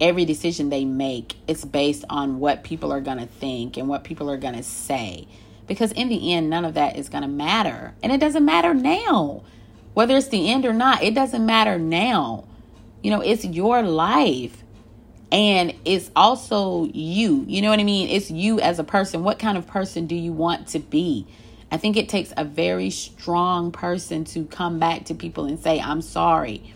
every 0.00 0.24
decision 0.24 0.68
they 0.68 0.84
make 0.84 1.36
is 1.46 1.64
based 1.64 2.04
on 2.10 2.38
what 2.38 2.64
people 2.64 2.92
are 2.92 3.00
going 3.00 3.18
to 3.18 3.26
think 3.26 3.76
and 3.76 3.88
what 3.88 4.04
people 4.04 4.30
are 4.30 4.36
going 4.36 4.54
to 4.54 4.62
say. 4.62 5.26
Because 5.66 5.92
in 5.92 6.08
the 6.08 6.32
end, 6.32 6.50
none 6.50 6.64
of 6.64 6.74
that 6.74 6.96
is 6.96 7.08
going 7.08 7.22
to 7.22 7.28
matter. 7.28 7.94
And 8.02 8.12
it 8.12 8.20
doesn't 8.20 8.44
matter 8.44 8.74
now. 8.74 9.42
Whether 9.94 10.16
it's 10.16 10.28
the 10.28 10.50
end 10.50 10.64
or 10.64 10.72
not, 10.72 11.02
it 11.02 11.14
doesn't 11.14 11.44
matter 11.44 11.78
now. 11.78 12.44
You 13.02 13.10
know, 13.10 13.20
it's 13.20 13.44
your 13.44 13.82
life 13.82 14.62
and 15.32 15.74
it's 15.84 16.10
also 16.14 16.84
you. 16.92 17.44
You 17.48 17.62
know 17.62 17.70
what 17.70 17.80
I 17.80 17.84
mean? 17.84 18.08
It's 18.08 18.30
you 18.30 18.60
as 18.60 18.78
a 18.78 18.84
person. 18.84 19.24
What 19.24 19.38
kind 19.38 19.58
of 19.58 19.66
person 19.66 20.06
do 20.06 20.14
you 20.14 20.32
want 20.32 20.68
to 20.68 20.78
be? 20.78 21.26
I 21.70 21.78
think 21.78 21.96
it 21.96 22.08
takes 22.08 22.32
a 22.36 22.44
very 22.44 22.90
strong 22.90 23.72
person 23.72 24.24
to 24.26 24.44
come 24.44 24.78
back 24.78 25.06
to 25.06 25.14
people 25.14 25.46
and 25.46 25.58
say, 25.58 25.80
I'm 25.80 26.00
sorry. 26.00 26.72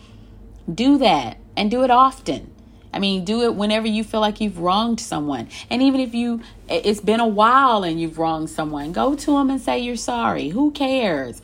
Do 0.73 0.97
that 0.97 1.37
and 1.55 1.71
do 1.71 1.83
it 1.83 1.91
often. 1.91 2.51
I 2.93 2.99
mean, 2.99 3.23
do 3.23 3.43
it 3.43 3.55
whenever 3.55 3.87
you 3.87 4.03
feel 4.03 4.19
like 4.19 4.41
you've 4.41 4.59
wronged 4.59 4.99
someone. 4.99 5.47
And 5.69 5.81
even 5.81 6.01
if 6.01 6.13
you 6.13 6.41
it's 6.67 6.99
been 6.99 7.21
a 7.21 7.27
while 7.27 7.83
and 7.83 8.01
you've 8.01 8.17
wronged 8.17 8.49
someone, 8.49 8.91
go 8.91 9.15
to 9.15 9.31
them 9.31 9.49
and 9.49 9.61
say 9.61 9.79
you're 9.79 9.95
sorry. 9.95 10.49
Who 10.49 10.71
cares? 10.71 11.41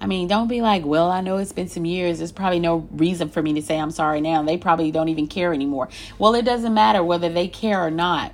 I 0.00 0.06
mean, 0.06 0.28
don't 0.28 0.48
be 0.48 0.62
like, 0.62 0.84
well, 0.84 1.10
I 1.10 1.20
know 1.20 1.36
it's 1.36 1.52
been 1.52 1.68
some 1.68 1.84
years. 1.84 2.18
There's 2.18 2.32
probably 2.32 2.58
no 2.58 2.88
reason 2.90 3.28
for 3.28 3.42
me 3.42 3.52
to 3.54 3.62
say 3.62 3.78
I'm 3.78 3.90
sorry 3.90 4.20
now. 4.20 4.42
They 4.42 4.56
probably 4.56 4.90
don't 4.90 5.10
even 5.10 5.26
care 5.26 5.52
anymore. 5.52 5.90
Well, 6.18 6.34
it 6.34 6.44
doesn't 6.44 6.72
matter 6.72 7.04
whether 7.04 7.28
they 7.28 7.48
care 7.48 7.84
or 7.84 7.90
not. 7.90 8.32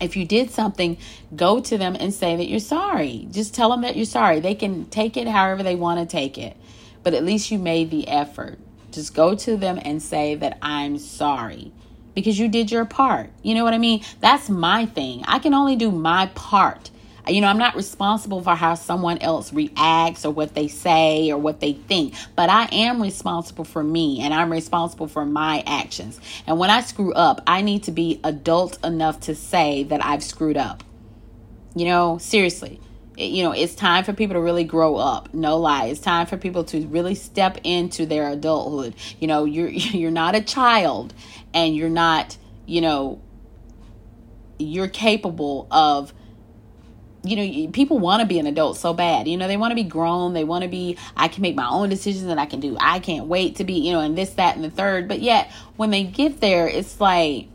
If 0.00 0.16
you 0.16 0.24
did 0.24 0.50
something, 0.50 0.96
go 1.34 1.60
to 1.60 1.76
them 1.76 1.96
and 1.98 2.14
say 2.14 2.36
that 2.36 2.48
you're 2.48 2.60
sorry. 2.60 3.26
Just 3.30 3.54
tell 3.54 3.70
them 3.70 3.82
that 3.82 3.96
you're 3.96 4.06
sorry. 4.06 4.40
They 4.40 4.54
can 4.54 4.86
take 4.86 5.16
it 5.16 5.26
however 5.26 5.62
they 5.62 5.74
want 5.74 6.00
to 6.00 6.06
take 6.06 6.38
it, 6.38 6.56
but 7.02 7.14
at 7.14 7.24
least 7.24 7.50
you 7.50 7.58
made 7.58 7.90
the 7.90 8.08
effort. 8.08 8.58
Just 8.92 9.14
go 9.14 9.34
to 9.34 9.56
them 9.56 9.78
and 9.84 10.02
say 10.02 10.36
that 10.36 10.56
I'm 10.62 10.98
sorry 10.98 11.72
because 12.14 12.38
you 12.38 12.48
did 12.48 12.70
your 12.70 12.84
part. 12.84 13.30
You 13.42 13.54
know 13.54 13.64
what 13.64 13.74
I 13.74 13.78
mean? 13.78 14.02
That's 14.20 14.48
my 14.48 14.86
thing. 14.86 15.22
I 15.26 15.38
can 15.38 15.52
only 15.52 15.76
do 15.76 15.90
my 15.90 16.26
part 16.34 16.89
you 17.28 17.40
know, 17.40 17.48
I'm 17.48 17.58
not 17.58 17.74
responsible 17.74 18.42
for 18.42 18.54
how 18.54 18.74
someone 18.74 19.18
else 19.18 19.52
reacts 19.52 20.24
or 20.24 20.32
what 20.32 20.54
they 20.54 20.68
say 20.68 21.30
or 21.30 21.38
what 21.38 21.60
they 21.60 21.74
think, 21.74 22.14
but 22.36 22.50
I 22.50 22.68
am 22.72 23.02
responsible 23.02 23.64
for 23.64 23.82
me 23.82 24.20
and 24.20 24.32
I'm 24.32 24.50
responsible 24.50 25.06
for 25.06 25.24
my 25.24 25.62
actions. 25.66 26.20
And 26.46 26.58
when 26.58 26.70
I 26.70 26.80
screw 26.80 27.12
up, 27.12 27.42
I 27.46 27.62
need 27.62 27.84
to 27.84 27.92
be 27.92 28.20
adult 28.24 28.82
enough 28.84 29.20
to 29.20 29.34
say 29.34 29.84
that 29.84 30.04
I've 30.04 30.22
screwed 30.22 30.56
up. 30.56 30.82
You 31.74 31.86
know, 31.86 32.18
seriously. 32.18 32.80
It, 33.16 33.30
you 33.30 33.42
know, 33.42 33.52
it's 33.52 33.74
time 33.74 34.04
for 34.04 34.12
people 34.12 34.34
to 34.34 34.40
really 34.40 34.64
grow 34.64 34.96
up. 34.96 35.32
No 35.34 35.58
lie. 35.58 35.86
It's 35.86 36.00
time 36.00 36.26
for 36.26 36.36
people 36.36 36.64
to 36.64 36.86
really 36.86 37.14
step 37.14 37.58
into 37.64 38.06
their 38.06 38.28
adulthood. 38.30 38.94
You 39.20 39.28
know, 39.28 39.44
you're 39.44 39.68
you're 39.68 40.10
not 40.10 40.34
a 40.34 40.40
child 40.40 41.14
and 41.54 41.76
you're 41.76 41.90
not, 41.90 42.36
you 42.66 42.80
know, 42.80 43.20
you're 44.58 44.88
capable 44.88 45.66
of 45.70 46.12
you 47.22 47.36
know, 47.36 47.70
people 47.72 47.98
want 47.98 48.20
to 48.20 48.26
be 48.26 48.38
an 48.38 48.46
adult 48.46 48.78
so 48.78 48.94
bad. 48.94 49.28
You 49.28 49.36
know, 49.36 49.46
they 49.46 49.56
want 49.56 49.72
to 49.72 49.74
be 49.74 49.84
grown. 49.84 50.32
They 50.32 50.44
want 50.44 50.62
to 50.62 50.68
be, 50.68 50.96
I 51.16 51.28
can 51.28 51.42
make 51.42 51.54
my 51.54 51.68
own 51.68 51.90
decisions 51.90 52.30
and 52.30 52.40
I 52.40 52.46
can 52.46 52.60
do, 52.60 52.76
I 52.80 52.98
can't 52.98 53.26
wait 53.26 53.56
to 53.56 53.64
be, 53.64 53.74
you 53.74 53.92
know, 53.92 54.00
and 54.00 54.16
this, 54.16 54.30
that, 54.30 54.56
and 54.56 54.64
the 54.64 54.70
third. 54.70 55.06
But 55.06 55.20
yet, 55.20 55.52
when 55.76 55.90
they 55.90 56.04
get 56.04 56.40
there, 56.40 56.66
it's 56.66 57.00
like, 57.00 57.49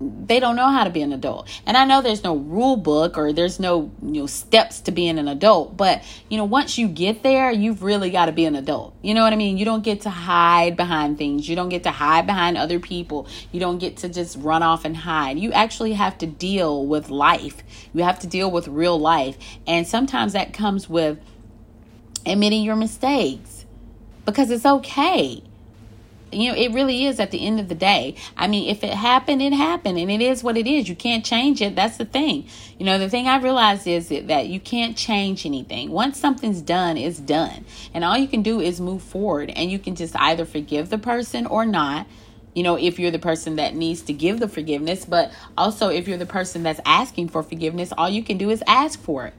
they 0.00 0.40
don't 0.40 0.56
know 0.56 0.68
how 0.68 0.84
to 0.84 0.90
be 0.90 1.00
an 1.00 1.12
adult. 1.12 1.48
And 1.64 1.76
I 1.76 1.86
know 1.86 2.02
there's 2.02 2.22
no 2.22 2.36
rule 2.36 2.76
book 2.76 3.16
or 3.16 3.32
there's 3.32 3.58
no, 3.58 3.90
you 4.02 4.20
know, 4.20 4.26
steps 4.26 4.80
to 4.82 4.92
being 4.92 5.18
an 5.18 5.26
adult, 5.26 5.76
but 5.76 6.02
you 6.28 6.36
know, 6.36 6.44
once 6.44 6.76
you 6.76 6.86
get 6.86 7.22
there, 7.22 7.50
you've 7.50 7.82
really 7.82 8.10
got 8.10 8.26
to 8.26 8.32
be 8.32 8.44
an 8.44 8.56
adult. 8.56 8.94
You 9.02 9.14
know 9.14 9.22
what 9.22 9.32
I 9.32 9.36
mean? 9.36 9.56
You 9.56 9.64
don't 9.64 9.82
get 9.82 10.02
to 10.02 10.10
hide 10.10 10.76
behind 10.76 11.16
things. 11.16 11.48
You 11.48 11.56
don't 11.56 11.70
get 11.70 11.84
to 11.84 11.90
hide 11.90 12.26
behind 12.26 12.58
other 12.58 12.78
people. 12.78 13.26
You 13.52 13.60
don't 13.60 13.78
get 13.78 13.98
to 13.98 14.08
just 14.08 14.36
run 14.38 14.62
off 14.62 14.84
and 14.84 14.96
hide. 14.96 15.38
You 15.38 15.52
actually 15.52 15.94
have 15.94 16.18
to 16.18 16.26
deal 16.26 16.84
with 16.84 17.08
life. 17.08 17.62
You 17.94 18.02
have 18.04 18.18
to 18.20 18.26
deal 18.26 18.50
with 18.50 18.68
real 18.68 18.98
life. 18.98 19.38
And 19.66 19.86
sometimes 19.86 20.34
that 20.34 20.52
comes 20.52 20.90
with 20.90 21.18
admitting 22.26 22.64
your 22.64 22.76
mistakes 22.76 23.64
because 24.26 24.50
it's 24.50 24.66
okay 24.66 25.42
you 26.32 26.50
know, 26.50 26.58
it 26.58 26.72
really 26.72 27.06
is 27.06 27.20
at 27.20 27.30
the 27.30 27.46
end 27.46 27.60
of 27.60 27.68
the 27.68 27.74
day. 27.74 28.16
I 28.36 28.48
mean, 28.48 28.68
if 28.68 28.82
it 28.82 28.92
happened, 28.92 29.40
it 29.40 29.52
happened, 29.52 29.98
and 29.98 30.10
it 30.10 30.20
is 30.20 30.42
what 30.42 30.56
it 30.56 30.66
is. 30.66 30.88
You 30.88 30.96
can't 30.96 31.24
change 31.24 31.62
it. 31.62 31.76
That's 31.76 31.96
the 31.96 32.04
thing. 32.04 32.46
You 32.78 32.86
know, 32.86 32.98
the 32.98 33.08
thing 33.08 33.28
I 33.28 33.38
realized 33.38 33.86
is 33.86 34.08
that 34.08 34.46
you 34.48 34.58
can't 34.58 34.96
change 34.96 35.46
anything. 35.46 35.90
Once 35.90 36.18
something's 36.18 36.60
done, 36.60 36.96
it's 36.96 37.18
done. 37.18 37.64
And 37.94 38.04
all 38.04 38.18
you 38.18 38.28
can 38.28 38.42
do 38.42 38.60
is 38.60 38.80
move 38.80 39.02
forward, 39.02 39.50
and 39.50 39.70
you 39.70 39.78
can 39.78 39.94
just 39.94 40.16
either 40.16 40.44
forgive 40.44 40.90
the 40.90 40.98
person 40.98 41.46
or 41.46 41.64
not 41.64 42.06
you 42.54 42.62
know, 42.62 42.76
if 42.76 42.98
you're 42.98 43.10
the 43.10 43.18
person 43.18 43.56
that 43.56 43.74
needs 43.74 44.00
to 44.00 44.14
give 44.14 44.40
the 44.40 44.48
forgiveness, 44.48 45.04
but 45.04 45.30
also 45.58 45.90
if 45.90 46.08
you're 46.08 46.16
the 46.16 46.24
person 46.24 46.62
that's 46.62 46.80
asking 46.86 47.28
for 47.28 47.42
forgiveness, 47.42 47.92
all 47.98 48.08
you 48.08 48.22
can 48.24 48.38
do 48.38 48.48
is 48.48 48.64
ask 48.66 48.98
for 48.98 49.26
it. 49.26 49.34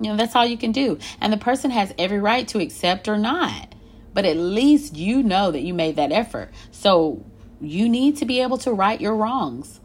You 0.00 0.10
know, 0.10 0.16
that's 0.16 0.34
all 0.34 0.44
you 0.44 0.58
can 0.58 0.72
do. 0.72 0.98
And 1.20 1.32
the 1.32 1.36
person 1.36 1.70
has 1.70 1.94
every 1.96 2.18
right 2.18 2.46
to 2.48 2.58
accept 2.58 3.06
or 3.06 3.18
not 3.18 3.75
but 4.16 4.24
at 4.24 4.38
least 4.38 4.96
you 4.96 5.22
know 5.22 5.50
that 5.50 5.60
you 5.60 5.74
made 5.74 5.96
that 5.96 6.10
effort. 6.10 6.50
So 6.70 7.22
you 7.60 7.86
need 7.86 8.16
to 8.16 8.24
be 8.24 8.40
able 8.40 8.56
to 8.56 8.72
right 8.72 8.98
your 8.98 9.14
wrongs. 9.14 9.78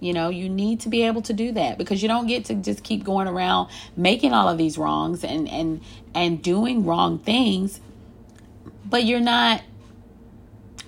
You 0.00 0.12
know, 0.12 0.30
you 0.30 0.48
need 0.48 0.80
to 0.80 0.88
be 0.88 1.04
able 1.04 1.22
to 1.22 1.32
do 1.32 1.52
that 1.52 1.78
because 1.78 2.02
you 2.02 2.08
don't 2.08 2.26
get 2.26 2.46
to 2.46 2.56
just 2.56 2.82
keep 2.82 3.04
going 3.04 3.28
around 3.28 3.70
making 3.96 4.32
all 4.32 4.48
of 4.48 4.58
these 4.58 4.76
wrongs 4.76 5.22
and 5.22 5.48
and 5.48 5.80
and 6.12 6.42
doing 6.42 6.84
wrong 6.84 7.20
things, 7.20 7.80
but 8.84 9.04
you're 9.04 9.20
not 9.20 9.62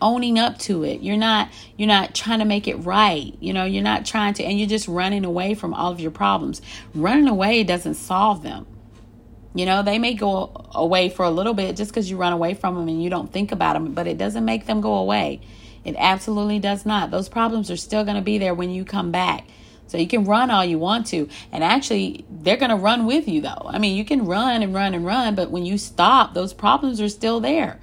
owning 0.03 0.37
up 0.37 0.59
to 0.59 0.83
it. 0.83 1.01
You're 1.01 1.17
not 1.17 1.51
you're 1.77 1.87
not 1.87 2.13
trying 2.13 2.41
to 2.41 2.45
make 2.45 2.67
it 2.67 2.75
right. 2.79 3.37
You 3.39 3.53
know, 3.53 3.65
you're 3.65 3.85
not 3.85 4.05
trying 4.05 4.35
to 4.35 4.43
and 4.43 4.59
you're 4.59 4.69
just 4.69 4.89
running 4.89 5.25
away 5.25 5.55
from 5.55 5.75
all 5.75 5.93
of 5.93 6.01
your 6.01 6.11
problems. 6.11 6.61
Running 6.93 7.29
away 7.29 7.63
doesn't 7.63 7.95
solve 7.95 8.43
them. 8.43 8.67
You 9.55 9.67
know, 9.67 9.83
they 9.83 9.99
may 9.99 10.15
go 10.15 10.67
away 10.73 11.09
for 11.09 11.25
a 11.25 11.31
little 11.31 11.55
bit 11.55 11.77
just 11.77 11.91
because 11.91 12.11
you 12.11 12.17
run 12.17 12.33
away 12.33 12.55
from 12.55 12.75
them 12.75 12.89
and 12.89 13.03
you 13.03 13.09
don't 13.09 13.33
think 13.33 13.53
about 13.53 13.75
them, 13.75 13.95
but 13.95 14.07
it 14.07 14.19
doesn't 14.19 14.45
make 14.45 14.67
them 14.67 14.81
go 14.81 14.95
away. 14.95 15.41
It 15.85 15.95
absolutely 15.99 16.59
does 16.59 16.85
not. 16.85 17.11
Those 17.11 17.29
problems 17.29 17.71
are 17.71 17.77
still 17.77 18.05
going 18.05 18.17
to 18.17 18.23
be 18.23 18.39
there 18.39 18.55
when 18.55 18.71
you 18.71 18.85
come 18.85 19.13
back. 19.13 19.47
So 19.87 19.99
you 19.99 20.09
can 20.09 20.25
run 20.25 20.51
all 20.51 20.65
you 20.65 20.79
want 20.79 21.07
to. 21.09 21.29
And 21.53 21.63
actually, 21.63 22.25
they're 22.31 22.57
going 22.57 22.71
to 22.71 22.77
run 22.77 23.07
with 23.07 23.29
you, 23.29 23.43
though. 23.43 23.67
I 23.67 23.79
mean, 23.79 23.97
you 23.97 24.05
can 24.05 24.27
run 24.27 24.63
and 24.63 24.75
run 24.75 24.95
and 24.95 25.05
run, 25.05 25.35
but 25.35 25.51
when 25.51 25.67
you 25.67 25.79
stop, 25.79 26.35
those 26.35 26.53
problems 26.53 27.01
are 27.01 27.09
still 27.09 27.39
there. 27.39 27.79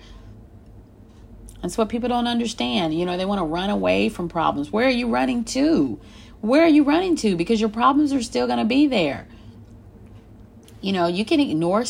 That's 1.61 1.77
what 1.77 1.89
people 1.89 2.09
don't 2.09 2.27
understand. 2.27 2.97
You 2.97 3.05
know, 3.05 3.17
they 3.17 3.25
want 3.25 3.39
to 3.39 3.45
run 3.45 3.69
away 3.69 4.09
from 4.09 4.29
problems. 4.29 4.71
Where 4.71 4.87
are 4.87 4.89
you 4.89 5.07
running 5.07 5.43
to? 5.45 6.01
Where 6.41 6.63
are 6.63 6.67
you 6.67 6.83
running 6.83 7.15
to? 7.17 7.35
Because 7.35 7.61
your 7.61 7.69
problems 7.69 8.13
are 8.13 8.23
still 8.23 8.47
going 8.47 8.59
to 8.59 8.65
be 8.65 8.87
there. 8.87 9.27
You 10.81 10.93
know, 10.93 11.07
you 11.07 11.25
can 11.25 11.39
ignore 11.39 11.85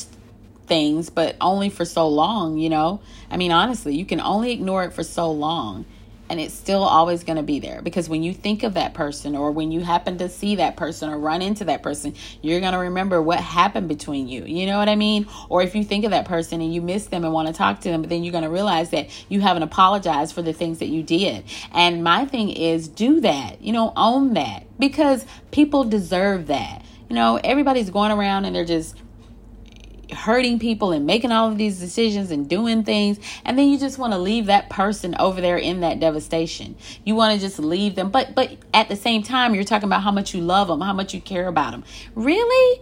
things, 0.68 1.10
but 1.10 1.36
only 1.42 1.70
for 1.70 1.86
so 1.86 2.08
long, 2.08 2.58
you 2.58 2.70
know? 2.70 3.02
I 3.30 3.38
mean, 3.38 3.52
honestly, 3.52 3.96
you 3.96 4.06
can 4.06 4.22
only 4.22 4.52
ignore 4.52 4.84
it 4.84 4.94
for 4.94 5.04
so 5.04 5.32
long 5.32 5.86
and 6.32 6.40
it's 6.40 6.54
still 6.54 6.84
always 6.84 7.26
going 7.26 7.36
to 7.36 7.44
be 7.44 7.60
there 7.60 7.82
because 7.82 8.08
when 8.08 8.24
you 8.24 8.34
think 8.34 8.64
of 8.64 8.76
that 8.76 8.94
person 8.94 9.36
or 9.36 9.52
when 9.52 9.70
you 9.70 9.82
happen 9.82 10.18
to 10.18 10.30
see 10.30 10.56
that 10.56 10.78
person 10.78 11.10
or 11.10 11.20
run 11.20 11.42
into 11.42 11.66
that 11.66 11.84
person 11.84 12.16
you're 12.42 12.62
going 12.62 12.72
to 12.72 12.80
remember 12.80 13.22
what 13.22 13.42
happened 13.42 13.90
between 13.90 14.30
you 14.30 14.46
you 14.46 14.66
know 14.66 14.78
what 14.78 14.88
i 14.88 14.96
mean? 14.96 15.28
Or 15.50 15.62
if 15.62 15.76
you 15.76 15.84
think 15.84 16.06
of 16.06 16.12
that 16.12 16.26
person 16.26 16.62
and 16.62 16.74
you 16.74 16.82
miss 16.82 17.08
them 17.08 17.26
and 17.26 17.34
want 17.34 17.50
to 17.50 17.54
talk 17.54 17.82
to 17.82 17.90
them 17.90 18.02
but 18.02 18.10
then 18.10 18.24
you're 18.24 18.32
going 18.32 18.46
to 18.46 18.50
realize 18.50 18.92
that 18.92 19.10
you 19.28 19.42
haven't 19.42 19.64
apologized 19.64 20.34
for 20.34 20.42
the 20.42 20.54
things 20.54 20.80
that 20.80 20.88
you 20.88 21.04
did. 21.04 21.44
And 21.74 22.02
my 22.02 22.26
thing 22.26 22.50
is 22.50 22.88
do 22.88 23.20
that 23.22 23.62
you 23.62 23.74
know 23.74 23.92
own 23.98 24.34
that 24.36 24.66
because 24.80 25.26
people 25.52 25.84
deserve 25.84 26.48
that 26.48 26.86
you 27.12 27.16
know 27.16 27.38
everybody's 27.44 27.90
going 27.90 28.10
around 28.10 28.46
and 28.46 28.56
they're 28.56 28.64
just 28.64 28.96
hurting 30.14 30.60
people 30.60 30.94
and 30.94 31.06
making 31.06 31.30
all 31.30 31.50
of 31.50 31.58
these 31.58 31.78
decisions 31.78 32.32
and 32.32 32.48
doing 32.48 32.86
things. 32.86 33.20
And 33.44 33.60
then 33.60 33.68
you 33.68 33.78
just 33.78 33.98
want 33.98 34.14
to 34.14 34.18
leave 34.18 34.46
that 34.46 34.70
person 34.70 35.14
over 35.20 35.42
there 35.42 35.58
in 35.58 35.82
that 35.82 36.00
devastation. 36.00 36.78
You 37.04 37.16
want 37.16 37.36
to 37.36 37.40
just 37.46 37.60
leave 37.60 37.96
them. 37.96 38.12
But 38.12 38.34
but 38.34 38.56
at 38.74 38.88
the 38.88 38.96
same 38.96 39.24
time 39.24 39.54
you're 39.54 39.66
talking 39.66 39.90
about 39.90 40.04
how 40.04 40.12
much 40.12 40.34
you 40.34 40.40
love 40.40 40.70
them 40.70 40.80
how 40.80 40.94
much 40.94 41.14
you 41.14 41.20
care 41.20 41.50
about 41.50 41.72
them 41.72 41.84
really 42.16 42.82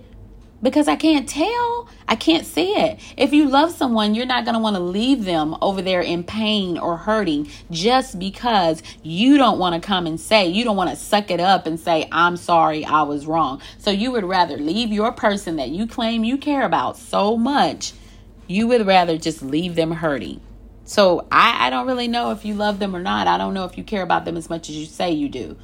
because 0.62 0.88
I 0.88 0.96
can't 0.96 1.28
tell. 1.28 1.90
I 2.08 2.16
can't 2.16 2.46
see 2.46 2.72
it. 2.72 3.00
If 3.18 3.34
you 3.34 3.48
love 3.48 3.72
someone, 3.72 4.16
you're 4.16 4.26
not 4.26 4.46
going 4.46 4.56
to 4.56 4.60
want 4.60 4.76
to 4.76 4.82
leave 4.82 5.26
them 5.26 5.56
over 5.62 5.82
there 5.82 6.02
in 6.02 6.24
pain 6.24 6.78
or 6.78 6.98
hurting 6.98 7.50
just 7.72 8.20
because 8.20 8.84
you 9.04 9.38
don't 9.38 9.60
want 9.60 9.82
to 9.82 9.86
come 9.86 10.06
and 10.06 10.20
say, 10.20 10.48
you 10.48 10.64
don't 10.64 10.76
want 10.76 10.90
to 10.90 10.96
suck 10.96 11.32
it 11.32 11.40
up 11.40 11.66
and 11.66 11.80
say, 11.80 12.08
I'm 12.12 12.38
sorry, 12.38 12.84
I 12.84 13.04
was 13.04 13.26
wrong. 13.26 13.62
So 13.78 13.92
you 13.92 14.12
would 14.12 14.26
rather 14.26 14.58
leave 14.58 14.92
your 14.92 15.12
person 15.12 15.58
that 15.58 15.70
you 15.70 15.88
claim 15.88 16.24
you 16.24 16.38
care 16.38 16.66
about 16.66 16.98
so 16.98 17.38
much, 17.38 17.94
you 18.48 18.68
would 18.68 18.86
rather 18.86 19.18
just 19.18 19.42
leave 19.42 19.76
them 19.76 19.92
hurting. 19.92 20.42
So 20.84 21.28
I, 21.32 21.68
I 21.68 21.70
don't 21.70 21.86
really 21.86 22.08
know 22.08 22.32
if 22.32 22.44
you 22.44 22.56
love 22.56 22.80
them 22.80 22.96
or 22.96 23.00
not. 23.00 23.28
I 23.28 23.38
don't 23.38 23.54
know 23.54 23.66
if 23.66 23.78
you 23.78 23.84
care 23.84 24.02
about 24.02 24.26
them 24.26 24.36
as 24.36 24.50
much 24.50 24.70
as 24.70 24.76
you 24.76 24.88
say 24.88 25.12
you 25.12 25.30
do 25.30 25.56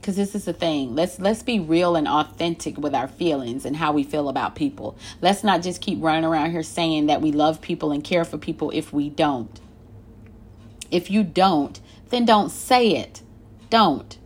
because 0.00 0.16
this 0.16 0.34
is 0.34 0.44
the 0.44 0.52
thing 0.52 0.94
let's 0.94 1.18
let's 1.18 1.42
be 1.42 1.60
real 1.60 1.96
and 1.96 2.08
authentic 2.08 2.78
with 2.78 2.94
our 2.94 3.08
feelings 3.08 3.64
and 3.64 3.76
how 3.76 3.92
we 3.92 4.02
feel 4.02 4.28
about 4.28 4.54
people 4.54 4.96
let's 5.20 5.44
not 5.44 5.62
just 5.62 5.80
keep 5.80 6.02
running 6.02 6.24
around 6.24 6.50
here 6.50 6.62
saying 6.62 7.06
that 7.06 7.20
we 7.20 7.32
love 7.32 7.60
people 7.60 7.92
and 7.92 8.02
care 8.04 8.24
for 8.24 8.38
people 8.38 8.70
if 8.70 8.92
we 8.92 9.08
don't 9.08 9.60
if 10.90 11.10
you 11.10 11.22
don't 11.22 11.80
then 12.08 12.24
don't 12.24 12.50
say 12.50 12.90
it 12.90 13.22
don't 13.68 14.18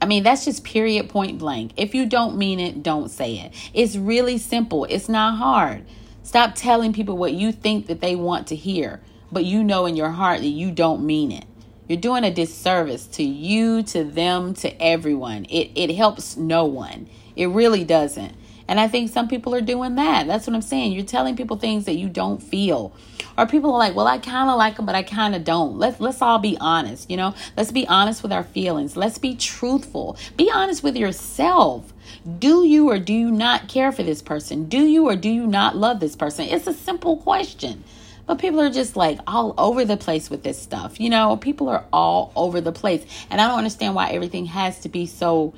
I 0.00 0.06
mean, 0.06 0.22
that's 0.22 0.44
just 0.44 0.64
period 0.64 1.08
point 1.08 1.38
blank. 1.38 1.72
If 1.76 1.94
you 1.94 2.06
don't 2.06 2.38
mean 2.38 2.60
it, 2.60 2.82
don't 2.82 3.10
say 3.10 3.34
it. 3.38 3.52
It's 3.74 3.96
really 3.96 4.38
simple. 4.38 4.84
It's 4.84 5.08
not 5.08 5.36
hard. 5.38 5.84
Stop 6.22 6.54
telling 6.54 6.92
people 6.92 7.16
what 7.16 7.32
you 7.32 7.52
think 7.52 7.86
that 7.86 8.00
they 8.00 8.14
want 8.14 8.46
to 8.48 8.56
hear, 8.56 9.00
but 9.32 9.44
you 9.44 9.64
know 9.64 9.86
in 9.86 9.96
your 9.96 10.10
heart 10.10 10.40
that 10.40 10.46
you 10.46 10.70
don't 10.70 11.04
mean 11.04 11.32
it. 11.32 11.46
You're 11.88 11.98
doing 11.98 12.22
a 12.22 12.30
disservice 12.30 13.06
to 13.08 13.22
you, 13.22 13.82
to 13.84 14.04
them, 14.04 14.54
to 14.54 14.82
everyone. 14.82 15.46
It 15.46 15.70
it 15.74 15.94
helps 15.96 16.36
no 16.36 16.66
one. 16.66 17.08
It 17.34 17.46
really 17.46 17.82
doesn't. 17.84 18.34
And 18.68 18.78
I 18.78 18.86
think 18.86 19.10
some 19.10 19.28
people 19.28 19.54
are 19.54 19.62
doing 19.62 19.94
that. 19.94 20.26
That's 20.26 20.46
what 20.46 20.54
I'm 20.54 20.60
saying. 20.60 20.92
You're 20.92 21.04
telling 21.04 21.36
people 21.36 21.56
things 21.56 21.86
that 21.86 21.94
you 21.94 22.10
don't 22.10 22.42
feel. 22.42 22.92
Or 23.38 23.46
people 23.46 23.72
are 23.72 23.78
like, 23.78 23.94
"Well, 23.96 24.06
I 24.06 24.18
kind 24.18 24.50
of 24.50 24.58
like 24.58 24.76
them, 24.76 24.84
but 24.84 24.94
I 24.94 25.02
kind 25.02 25.34
of 25.34 25.44
don't." 25.44 25.78
Let's 25.78 25.98
let's 25.98 26.20
all 26.20 26.38
be 26.38 26.58
honest, 26.60 27.10
you 27.10 27.16
know? 27.16 27.34
Let's 27.56 27.72
be 27.72 27.88
honest 27.88 28.22
with 28.22 28.32
our 28.32 28.44
feelings. 28.44 28.94
Let's 28.94 29.16
be 29.16 29.34
truthful. 29.34 30.18
Be 30.36 30.50
honest 30.52 30.82
with 30.82 30.96
yourself. 30.96 31.94
Do 32.38 32.66
you 32.66 32.90
or 32.90 32.98
do 32.98 33.14
you 33.14 33.30
not 33.30 33.68
care 33.68 33.92
for 33.92 34.02
this 34.02 34.20
person? 34.20 34.68
Do 34.68 34.84
you 34.84 35.08
or 35.08 35.16
do 35.16 35.30
you 35.30 35.46
not 35.46 35.74
love 35.76 36.00
this 36.00 36.16
person? 36.16 36.46
It's 36.46 36.66
a 36.66 36.74
simple 36.74 37.16
question. 37.16 37.84
But 38.28 38.38
people 38.38 38.60
are 38.60 38.70
just 38.70 38.94
like 38.94 39.18
all 39.26 39.54
over 39.56 39.86
the 39.86 39.96
place 39.96 40.28
with 40.28 40.42
this 40.42 40.60
stuff. 40.60 41.00
You 41.00 41.08
know, 41.08 41.38
people 41.38 41.70
are 41.70 41.86
all 41.90 42.30
over 42.36 42.60
the 42.60 42.72
place. 42.72 43.04
And 43.30 43.40
I 43.40 43.48
don't 43.48 43.56
understand 43.56 43.94
why 43.94 44.10
everything 44.10 44.46
has 44.46 44.78
to 44.80 44.90
be 44.90 45.06
so 45.06 45.54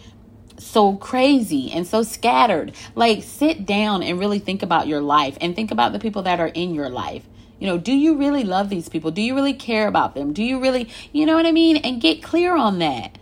so 0.56 0.94
crazy 0.94 1.72
and 1.72 1.86
so 1.86 2.02
scattered. 2.04 2.72
Like 2.94 3.24
sit 3.24 3.66
down 3.66 4.04
and 4.04 4.20
really 4.20 4.38
think 4.38 4.62
about 4.62 4.86
your 4.86 5.00
life 5.00 5.36
and 5.40 5.56
think 5.56 5.72
about 5.72 5.92
the 5.92 5.98
people 5.98 6.22
that 6.22 6.38
are 6.38 6.46
in 6.46 6.72
your 6.72 6.88
life. 6.88 7.24
You 7.58 7.66
know, 7.66 7.76
do 7.76 7.92
you 7.92 8.16
really 8.16 8.44
love 8.44 8.70
these 8.70 8.88
people? 8.88 9.10
Do 9.10 9.20
you 9.20 9.34
really 9.34 9.52
care 9.52 9.88
about 9.88 10.14
them? 10.14 10.32
Do 10.32 10.44
you 10.44 10.60
really, 10.60 10.88
you 11.12 11.26
know 11.26 11.34
what 11.34 11.46
I 11.46 11.52
mean? 11.52 11.78
And 11.78 12.00
get 12.00 12.22
clear 12.22 12.54
on 12.54 12.78
that. 12.78 13.18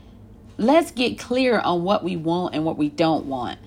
Let's 0.59 0.91
get 0.91 1.19
clear 1.19 1.59
on 1.59 1.85
what 1.85 2.05
we 2.05 2.17
want 2.17 2.55
and 2.55 2.67
what 2.67 2.77
we 2.77 2.91
don't 2.91 3.27
want. 3.27 3.59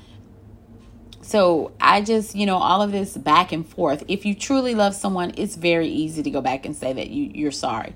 So 1.32 1.72
I 1.80 2.02
just, 2.02 2.36
you 2.36 2.46
know, 2.46 2.58
all 2.58 2.82
of 2.82 2.91
this 2.91 3.15
back 3.15 3.54
and 3.54 3.65
forth. 3.65 4.04
If 4.10 4.26
you 4.26 4.36
truly 4.36 4.76
love 4.76 4.94
someone, 4.94 5.32
it's 5.38 5.56
very 5.56 5.88
easy 5.88 6.22
to 6.24 6.30
go 6.30 6.41
back 6.41 6.65
and 6.65 6.76
say 6.76 6.91
that 6.91 7.10
you 7.10 7.32
you're 7.34 7.52
sorry. 7.52 7.96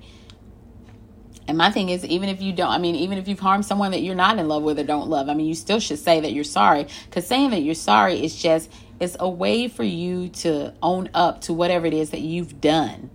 And 1.46 1.58
my 1.58 1.70
thing 1.70 1.90
is, 1.90 2.02
even 2.06 2.30
if 2.30 2.40
you 2.40 2.54
don't, 2.54 2.70
I 2.70 2.78
mean, 2.78 2.94
even 2.94 3.18
if 3.18 3.28
you've 3.28 3.38
harmed 3.38 3.66
someone 3.66 3.90
that 3.90 4.00
you're 4.00 4.14
not 4.14 4.38
in 4.38 4.48
love 4.48 4.62
with 4.62 4.78
or 4.78 4.84
don't 4.84 5.10
love, 5.10 5.28
I 5.28 5.34
mean, 5.34 5.46
you 5.48 5.54
still 5.54 5.80
should 5.80 5.98
say 5.98 6.18
that 6.20 6.32
you're 6.32 6.44
sorry. 6.44 6.86
Because 7.04 7.26
saying 7.26 7.50
that 7.50 7.60
you're 7.60 7.74
sorry 7.74 8.24
is 8.24 8.34
just, 8.34 8.72
it's 9.00 9.18
a 9.20 9.28
way 9.28 9.68
for 9.68 9.84
you 9.84 10.30
to 10.30 10.72
own 10.82 11.10
up 11.12 11.42
to 11.42 11.52
whatever 11.52 11.84
it 11.84 11.92
is 11.92 12.10
that 12.10 12.22
you've 12.22 12.62
done. 12.62 13.10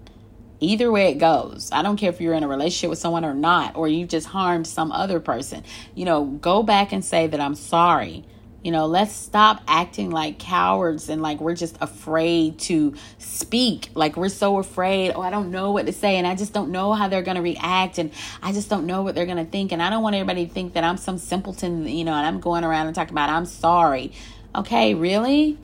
Either 0.60 0.91
way 0.91 1.10
it 1.10 1.15
goes. 1.15 1.71
I 1.71 1.81
don't 1.81 1.97
care 1.97 2.12
if 2.12 2.21
you're 2.21 2.36
in 2.36 2.43
a 2.43 2.47
relationship 2.47 2.91
with 2.91 2.99
someone 2.99 3.25
or 3.25 3.34
not, 3.34 3.75
or 3.75 3.88
you've 3.88 4.10
just 4.10 4.27
harmed 4.27 4.67
some 4.67 4.91
other 4.91 5.19
person. 5.19 5.63
You 5.95 6.05
know, 6.05 6.25
go 6.25 6.62
back 6.62 6.91
and 6.91 7.03
say 7.03 7.25
that 7.25 7.41
I'm 7.41 7.55
sorry. 7.55 8.23
You 8.63 8.71
know, 8.71 8.86
let's 8.86 9.12
stop 9.12 9.62
acting 9.67 10.12
like 10.12 10.38
cowards 10.38 11.10
and 11.10 11.21
like 11.21 11.41
we're 11.41 11.56
just 11.56 11.78
afraid 11.82 12.60
to 12.60 12.93
speak. 13.17 13.89
Like 13.95 14.15
we're 14.15 14.30
so 14.30 14.58
afraid, 14.60 15.13
oh, 15.15 15.21
I 15.21 15.32
don't 15.32 15.50
know 15.50 15.71
what 15.71 15.88
to 15.88 15.93
say 15.93 16.17
and 16.17 16.28
I 16.28 16.36
just 16.36 16.54
don't 16.54 16.69
know 16.69 16.93
how 16.93 17.08
they're 17.08 17.24
going 17.24 17.38
to 17.38 17.41
react 17.41 17.97
and 17.97 18.12
I 18.43 18.54
just 18.54 18.69
don't 18.69 18.86
know 18.86 19.02
what 19.02 19.15
they're 19.15 19.26
going 19.26 19.43
to 19.43 19.50
think. 19.50 19.71
And 19.71 19.82
I 19.82 19.89
don't 19.89 20.04
want 20.04 20.15
everybody 20.15 20.45
to 20.45 20.54
think 20.54 20.74
that 20.74 20.84
I'm 20.84 20.97
some 20.97 21.17
simpleton, 21.17 21.88
you 21.88 22.04
know, 22.04 22.13
and 22.13 22.26
I'm 22.26 22.39
going 22.39 22.63
around 22.63 22.86
and 22.86 22.95
talking 22.95 23.13
about 23.13 23.30
I'm 23.30 23.47
sorry. 23.47 24.12
Okay, 24.54 24.93
really? 24.93 25.58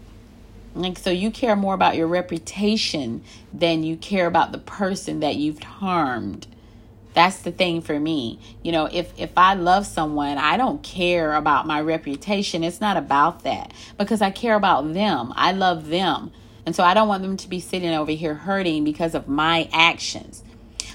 Like, 0.74 0.98
so 0.98 1.10
you 1.10 1.32
care 1.32 1.56
more 1.56 1.74
about 1.74 1.96
your 1.96 2.08
reputation 2.08 3.24
than 3.54 3.84
you 3.84 3.98
care 3.98 4.28
about 4.28 4.52
the 4.52 4.60
person 4.60 5.20
that 5.20 5.36
you've 5.36 5.62
harmed. 5.62 6.48
That's 7.18 7.40
the 7.40 7.52
thing 7.52 7.82
for 7.82 8.00
me. 8.00 8.40
You 8.62 8.72
know, 8.72 8.86
if 8.86 9.12
if 9.20 9.36
I 9.36 9.56
love 9.56 9.88
someone, 9.88 10.38
I 10.38 10.56
don't 10.56 10.84
care 10.84 11.34
about 11.34 11.66
my 11.66 11.82
reputation. 11.82 12.64
It's 12.64 12.80
not 12.80 12.96
about 12.96 13.42
that 13.42 13.74
because 13.98 14.22
I 14.22 14.30
care 14.30 14.54
about 14.54 14.94
them. 14.94 15.34
I 15.36 15.52
love 15.52 15.88
them. 15.88 16.32
And 16.64 16.76
so 16.76 16.84
I 16.84 16.94
don't 16.94 17.08
want 17.08 17.24
them 17.24 17.36
to 17.38 17.50
be 17.50 17.60
sitting 17.60 17.92
over 17.92 18.12
here 18.12 18.36
hurting 18.36 18.84
because 18.84 19.16
of 19.16 19.28
my 19.28 19.68
actions. 19.74 20.44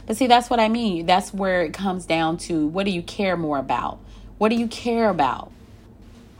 But 0.07 0.17
see, 0.17 0.29
that's 0.29 0.49
what 0.49 0.61
I 0.61 0.69
mean. 0.69 1.07
That's 1.07 1.35
where 1.35 1.65
it 1.65 1.73
comes 1.73 2.07
down 2.07 2.37
to 2.47 2.69
what 2.69 2.87
do 2.87 2.93
you 2.93 3.03
care 3.03 3.37
more 3.37 3.59
about? 3.59 3.99
What 4.39 4.51
do 4.51 4.55
you 4.55 4.69
care 4.69 5.09
about? 5.09 5.51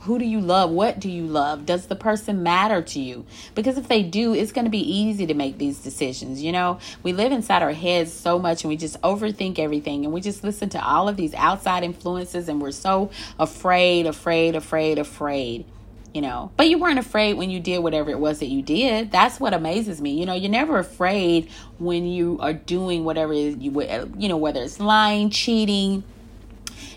Who 0.03 0.19
do 0.19 0.25
you 0.25 0.41
love? 0.41 0.69
What 0.69 0.99
do 0.99 1.09
you 1.09 1.25
love? 1.25 1.65
Does 1.65 1.85
the 1.85 1.95
person 1.95 2.43
matter 2.43 2.81
to 2.81 2.99
you? 2.99 3.25
Because 3.55 3.77
if 3.77 3.87
they 3.87 4.03
do, 4.03 4.33
it's 4.33 4.51
going 4.51 4.65
to 4.65 4.71
be 4.71 4.79
easy 4.79 5.25
to 5.27 5.33
make 5.33 5.57
these 5.57 5.79
decisions. 5.79 6.43
You 6.43 6.51
know, 6.51 6.79
we 7.03 7.13
live 7.13 7.31
inside 7.31 7.63
our 7.63 7.71
heads 7.71 8.11
so 8.11 8.37
much 8.37 8.63
and 8.63 8.69
we 8.69 8.75
just 8.75 8.99
overthink 9.01 9.59
everything 9.59 10.03
and 10.03 10.13
we 10.13 10.19
just 10.19 10.43
listen 10.43 10.67
to 10.69 10.85
all 10.85 11.07
of 11.07 11.15
these 11.15 11.33
outside 11.35 11.83
influences 11.83 12.49
and 12.49 12.61
we're 12.61 12.71
so 12.71 13.11
afraid, 13.39 14.05
afraid, 14.05 14.55
afraid, 14.55 14.99
afraid. 14.99 15.63
You 16.13 16.21
know, 16.21 16.51
but 16.57 16.69
you 16.69 16.77
weren't 16.77 16.99
afraid 16.99 17.35
when 17.35 17.49
you 17.49 17.59
did 17.59 17.79
whatever 17.79 18.11
it 18.11 18.19
was 18.19 18.39
that 18.39 18.47
you 18.47 18.61
did. 18.61 19.09
That's 19.09 19.39
what 19.39 19.53
amazes 19.53 19.99
me. 19.99 20.19
You 20.19 20.27
know, 20.27 20.35
you're 20.35 20.51
never 20.51 20.77
afraid 20.77 21.49
when 21.79 22.05
you 22.05 22.37
are 22.39 22.53
doing 22.53 23.03
whatever 23.03 23.33
you, 23.33 24.11
you 24.17 24.29
know, 24.29 24.37
whether 24.37 24.61
it's 24.61 24.79
lying, 24.79 25.31
cheating, 25.31 26.03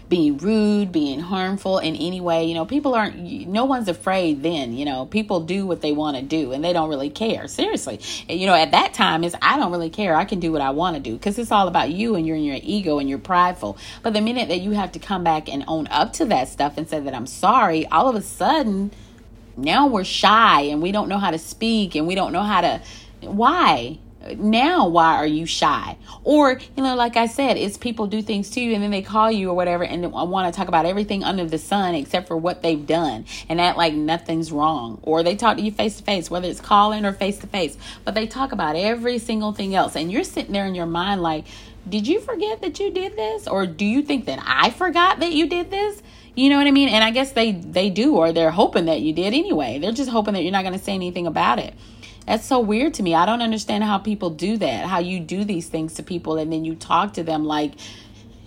being 0.08 0.38
rude, 0.38 0.92
being 0.92 1.20
harmful 1.20 1.78
in 1.78 1.96
any 1.96 2.20
way. 2.20 2.44
You 2.44 2.54
know, 2.54 2.64
people 2.64 2.94
aren't, 2.94 3.16
no 3.48 3.64
one's 3.64 3.88
afraid 3.88 4.42
then. 4.42 4.72
You 4.72 4.84
know, 4.84 5.06
people 5.06 5.40
do 5.40 5.66
what 5.66 5.80
they 5.80 5.92
want 5.92 6.16
to 6.16 6.22
do 6.22 6.52
and 6.52 6.64
they 6.64 6.72
don't 6.72 6.88
really 6.88 7.10
care. 7.10 7.48
Seriously. 7.48 8.00
You 8.28 8.46
know, 8.46 8.54
at 8.54 8.70
that 8.70 8.94
time, 8.94 9.24
is 9.24 9.34
I 9.42 9.56
don't 9.56 9.72
really 9.72 9.90
care. 9.90 10.14
I 10.14 10.24
can 10.24 10.40
do 10.40 10.52
what 10.52 10.62
I 10.62 10.70
want 10.70 10.96
to 10.96 11.02
do 11.02 11.14
because 11.14 11.38
it's 11.38 11.50
all 11.50 11.68
about 11.68 11.90
you 11.90 12.14
and 12.14 12.26
you're 12.26 12.36
in 12.36 12.44
your 12.44 12.58
ego 12.62 12.98
and 12.98 13.08
you're 13.08 13.18
prideful. 13.18 13.78
But 14.02 14.12
the 14.14 14.20
minute 14.20 14.48
that 14.48 14.60
you 14.60 14.72
have 14.72 14.92
to 14.92 14.98
come 14.98 15.24
back 15.24 15.48
and 15.48 15.64
own 15.66 15.88
up 15.88 16.12
to 16.14 16.24
that 16.26 16.48
stuff 16.48 16.76
and 16.76 16.88
say 16.88 17.00
that 17.00 17.14
I'm 17.14 17.26
sorry, 17.26 17.86
all 17.86 18.08
of 18.08 18.14
a 18.14 18.22
sudden, 18.22 18.92
now 19.56 19.86
we're 19.86 20.04
shy 20.04 20.62
and 20.62 20.82
we 20.82 20.92
don't 20.92 21.08
know 21.08 21.18
how 21.18 21.30
to 21.30 21.38
speak 21.38 21.94
and 21.94 22.06
we 22.06 22.14
don't 22.14 22.32
know 22.32 22.42
how 22.42 22.60
to. 22.60 22.80
Why? 23.22 23.98
Now 24.36 24.88
why 24.88 25.16
are 25.16 25.26
you 25.26 25.46
shy? 25.46 25.96
Or, 26.24 26.60
you 26.76 26.82
know, 26.82 26.94
like 26.94 27.16
I 27.16 27.26
said, 27.26 27.56
it's 27.56 27.76
people 27.76 28.06
do 28.06 28.22
things 28.22 28.50
to 28.50 28.60
you 28.60 28.74
and 28.74 28.82
then 28.82 28.90
they 28.90 29.02
call 29.02 29.30
you 29.30 29.50
or 29.50 29.54
whatever 29.54 29.84
and 29.84 30.04
I 30.04 30.22
want 30.24 30.52
to 30.52 30.56
talk 30.56 30.68
about 30.68 30.86
everything 30.86 31.24
under 31.24 31.44
the 31.44 31.58
sun 31.58 31.94
except 31.94 32.28
for 32.28 32.36
what 32.36 32.62
they've 32.62 32.86
done 32.86 33.26
and 33.48 33.60
act 33.60 33.78
like 33.78 33.94
nothing's 33.94 34.50
wrong. 34.52 34.98
Or 35.02 35.22
they 35.22 35.36
talk 35.36 35.56
to 35.56 35.62
you 35.62 35.70
face 35.70 35.96
to 35.98 36.02
face, 36.02 36.30
whether 36.30 36.48
it's 36.48 36.60
calling 36.60 37.04
or 37.04 37.12
face 37.12 37.38
to 37.38 37.46
face, 37.46 37.76
but 38.04 38.14
they 38.14 38.26
talk 38.26 38.52
about 38.52 38.76
every 38.76 39.18
single 39.18 39.52
thing 39.52 39.74
else. 39.74 39.96
And 39.96 40.10
you're 40.10 40.24
sitting 40.24 40.52
there 40.52 40.66
in 40.66 40.74
your 40.74 40.86
mind 40.86 41.22
like, 41.22 41.46
did 41.88 42.08
you 42.08 42.20
forget 42.20 42.60
that 42.62 42.80
you 42.80 42.90
did 42.90 43.16
this? 43.16 43.46
Or 43.46 43.66
do 43.66 43.84
you 43.84 44.02
think 44.02 44.26
that 44.26 44.42
I 44.44 44.70
forgot 44.70 45.20
that 45.20 45.32
you 45.32 45.48
did 45.48 45.70
this? 45.70 46.02
You 46.34 46.50
know 46.50 46.58
what 46.58 46.66
I 46.66 46.70
mean? 46.70 46.90
And 46.90 47.02
I 47.02 47.12
guess 47.12 47.32
they 47.32 47.52
they 47.52 47.88
do 47.88 48.16
or 48.16 48.32
they're 48.32 48.50
hoping 48.50 48.86
that 48.86 49.00
you 49.00 49.12
did 49.12 49.32
anyway. 49.32 49.78
They're 49.78 49.92
just 49.92 50.10
hoping 50.10 50.34
that 50.34 50.42
you're 50.42 50.52
not 50.52 50.64
going 50.64 50.78
to 50.78 50.84
say 50.84 50.92
anything 50.92 51.26
about 51.26 51.58
it. 51.58 51.74
That's 52.26 52.44
so 52.44 52.58
weird 52.58 52.94
to 52.94 53.02
me. 53.02 53.14
I 53.14 53.24
don't 53.24 53.42
understand 53.42 53.84
how 53.84 53.98
people 53.98 54.30
do 54.30 54.56
that. 54.56 54.86
How 54.86 54.98
you 54.98 55.20
do 55.20 55.44
these 55.44 55.68
things 55.68 55.94
to 55.94 56.02
people 56.02 56.38
and 56.38 56.52
then 56.52 56.64
you 56.64 56.74
talk 56.74 57.14
to 57.14 57.22
them 57.22 57.44
like 57.44 57.74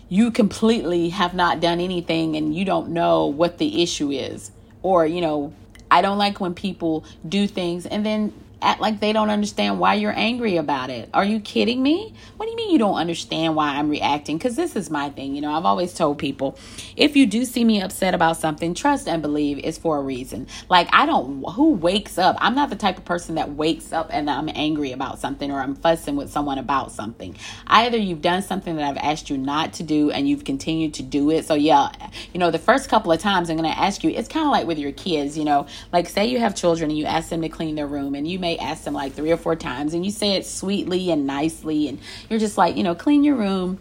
you 0.09 0.31
completely 0.31 1.09
have 1.09 1.33
not 1.33 1.59
done 1.61 1.79
anything 1.79 2.35
and 2.35 2.53
you 2.53 2.65
don't 2.65 2.89
know 2.89 3.27
what 3.27 3.57
the 3.57 3.81
issue 3.81 4.11
is. 4.11 4.51
Or, 4.81 5.05
you 5.05 5.21
know, 5.21 5.53
I 5.89 6.01
don't 6.01 6.17
like 6.17 6.39
when 6.39 6.53
people 6.53 7.05
do 7.27 7.47
things 7.47 7.85
and 7.85 8.05
then 8.05 8.33
act 8.61 8.81
like 8.81 8.99
they 8.99 9.13
don't 9.13 9.29
understand 9.29 9.79
why 9.79 9.95
you're 9.95 10.17
angry 10.17 10.57
about 10.57 10.89
it. 10.89 11.09
Are 11.13 11.23
you 11.23 11.39
kidding 11.39 11.81
me? 11.81 12.13
What 12.37 12.45
do 12.45 12.51
you 12.51 12.57
mean 12.57 12.71
you 12.71 12.79
don't 12.79 12.95
understand 12.95 13.55
why 13.55 13.75
I'm 13.75 13.89
reacting? 13.89 14.37
Because 14.37 14.55
this 14.55 14.75
is 14.75 14.89
my 14.89 15.09
thing. 15.09 15.35
You 15.35 15.41
know, 15.41 15.51
I've 15.51 15.65
always 15.65 15.93
told 15.93 16.17
people 16.17 16.57
if 16.95 17.15
you 17.15 17.25
do 17.25 17.45
see 17.45 17.63
me 17.63 17.81
upset 17.81 18.13
about 18.13 18.37
something, 18.37 18.73
trust 18.73 19.07
and 19.07 19.21
believe 19.21 19.59
it's 19.63 19.77
for 19.77 19.97
a 19.97 20.01
reason. 20.01 20.47
Like, 20.69 20.89
I 20.91 21.05
don't, 21.05 21.43
who 21.51 21.73
wakes 21.73 22.17
up? 22.17 22.37
I'm 22.39 22.55
not 22.55 22.69
the 22.69 22.75
type 22.75 22.97
of 22.97 23.05
person 23.05 23.35
that 23.35 23.51
wakes 23.51 23.93
up 23.93 24.09
and 24.11 24.29
I'm 24.29 24.49
angry 24.53 24.91
about 24.91 25.19
something 25.19 25.51
or 25.51 25.61
I'm 25.61 25.75
fussing 25.75 26.15
with 26.15 26.29
someone 26.29 26.57
about 26.57 26.91
something. 26.91 27.35
Either 27.67 27.97
you've 27.97 28.21
done 28.21 28.41
something 28.41 28.75
that 28.75 28.85
I've 28.85 28.97
asked 28.97 29.29
you 29.29 29.37
not 29.37 29.73
to 29.73 29.83
do 29.83 30.11
and 30.11 30.27
you've 30.27 30.43
continued 30.43 30.93
to 30.95 31.03
do 31.03 31.31
it. 31.31 31.45
So, 31.45 31.53
yeah, 31.53 31.89
you 32.33 32.39
know, 32.39 32.51
the 32.51 32.59
first 32.59 32.89
couple 32.89 33.11
of 33.11 33.19
times 33.19 33.49
I'm 33.49 33.57
going 33.57 33.71
to 33.71 33.79
ask 33.79 34.03
you, 34.03 34.09
it's 34.09 34.27
kind 34.27 34.45
of 34.45 34.51
like 34.51 34.67
with 34.67 34.79
your 34.79 34.91
kids, 34.91 35.37
you 35.37 35.45
know, 35.45 35.67
like 35.93 36.09
say 36.09 36.25
you 36.25 36.39
have 36.39 36.55
children 36.55 36.89
and 36.89 36.97
you 36.97 37.05
ask 37.05 37.29
them 37.29 37.41
to 37.41 37.49
clean 37.49 37.75
their 37.75 37.87
room 37.87 38.15
and 38.15 38.27
you 38.27 38.39
may 38.39 38.48
may 38.49 38.57
ask 38.57 38.83
them 38.83 38.93
like 38.93 39.13
three 39.13 39.31
or 39.31 39.37
four 39.37 39.55
times 39.55 39.93
and 39.93 40.03
you 40.05 40.11
say 40.11 40.33
it 40.33 40.45
sweetly 40.45 41.11
and 41.11 41.27
nicely 41.27 41.87
and 41.87 41.99
you're 42.29 42.39
just 42.39 42.57
like, 42.57 42.75
you 42.75 42.83
know, 42.83 42.95
clean 42.95 43.23
your 43.23 43.35
room 43.35 43.79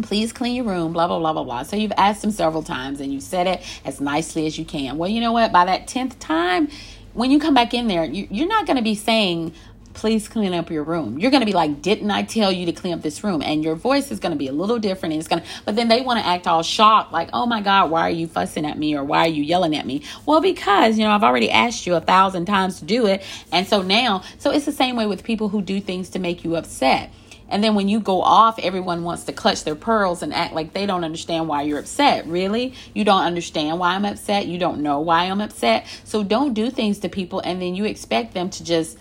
please 0.00 0.32
clean 0.32 0.56
your 0.56 0.64
room, 0.64 0.94
blah, 0.94 1.06
blah, 1.06 1.18
blah, 1.18 1.34
blah, 1.34 1.44
blah. 1.44 1.62
So 1.64 1.76
you've 1.76 1.92
asked 1.98 2.22
them 2.22 2.30
several 2.30 2.62
times 2.62 2.98
and 2.98 3.12
you 3.12 3.20
said 3.20 3.46
it 3.46 3.62
as 3.84 4.00
nicely 4.00 4.46
as 4.46 4.58
you 4.58 4.64
can. 4.64 4.96
Well, 4.96 5.10
you 5.10 5.20
know 5.20 5.32
what? 5.32 5.52
By 5.52 5.66
that 5.66 5.86
10th 5.86 6.18
time, 6.18 6.68
when 7.12 7.30
you 7.30 7.38
come 7.38 7.52
back 7.52 7.74
in 7.74 7.88
there, 7.88 8.04
you're 8.04 8.48
not 8.48 8.66
going 8.66 8.78
to 8.78 8.82
be 8.82 8.94
saying, 8.94 9.52
please 9.94 10.28
clean 10.28 10.54
up 10.54 10.70
your 10.70 10.84
room. 10.84 11.18
You're 11.18 11.30
going 11.30 11.42
to 11.42 11.46
be 11.46 11.52
like, 11.52 11.82
didn't 11.82 12.10
I 12.10 12.22
tell 12.22 12.50
you 12.50 12.66
to 12.66 12.72
clean 12.72 12.94
up 12.94 13.02
this 13.02 13.22
room? 13.22 13.42
And 13.42 13.62
your 13.62 13.74
voice 13.74 14.10
is 14.10 14.18
going 14.18 14.32
to 14.32 14.38
be 14.38 14.48
a 14.48 14.52
little 14.52 14.78
different. 14.78 15.12
And 15.12 15.20
it's 15.20 15.28
going 15.28 15.42
to, 15.42 15.48
but 15.64 15.76
then 15.76 15.88
they 15.88 16.00
want 16.00 16.20
to 16.20 16.26
act 16.26 16.46
all 16.46 16.62
shocked, 16.62 17.12
like, 17.12 17.28
oh 17.32 17.46
my 17.46 17.60
God, 17.60 17.90
why 17.90 18.02
are 18.02 18.10
you 18.10 18.26
fussing 18.26 18.66
at 18.66 18.78
me 18.78 18.96
or 18.96 19.04
why 19.04 19.20
are 19.20 19.28
you 19.28 19.42
yelling 19.42 19.76
at 19.76 19.86
me? 19.86 20.02
Well, 20.26 20.40
because, 20.40 20.98
you 20.98 21.04
know, 21.04 21.10
I've 21.10 21.24
already 21.24 21.50
asked 21.50 21.86
you 21.86 21.94
a 21.94 22.00
thousand 22.00 22.46
times 22.46 22.78
to 22.80 22.84
do 22.84 23.06
it. 23.06 23.22
And 23.50 23.66
so 23.66 23.82
now, 23.82 24.22
so 24.38 24.50
it's 24.50 24.64
the 24.64 24.72
same 24.72 24.96
way 24.96 25.06
with 25.06 25.24
people 25.24 25.48
who 25.48 25.62
do 25.62 25.80
things 25.80 26.10
to 26.10 26.18
make 26.18 26.44
you 26.44 26.56
upset. 26.56 27.10
And 27.52 27.62
then 27.62 27.74
when 27.74 27.86
you 27.86 28.00
go 28.00 28.22
off, 28.22 28.58
everyone 28.58 29.04
wants 29.04 29.24
to 29.24 29.32
clutch 29.32 29.64
their 29.64 29.74
pearls 29.74 30.22
and 30.22 30.32
act 30.32 30.54
like 30.54 30.72
they 30.72 30.86
don't 30.86 31.04
understand 31.04 31.48
why 31.48 31.62
you're 31.62 31.78
upset. 31.78 32.26
Really? 32.26 32.72
You 32.94 33.04
don't 33.04 33.24
understand 33.24 33.78
why 33.78 33.94
I'm 33.94 34.06
upset. 34.06 34.46
You 34.46 34.58
don't 34.58 34.80
know 34.80 35.00
why 35.00 35.24
I'm 35.24 35.42
upset. 35.42 35.86
So 36.04 36.24
don't 36.24 36.54
do 36.54 36.70
things 36.70 36.98
to 37.00 37.10
people 37.10 37.40
and 37.40 37.60
then 37.60 37.74
you 37.74 37.84
expect 37.84 38.32
them 38.32 38.48
to 38.48 38.64
just 38.64 38.96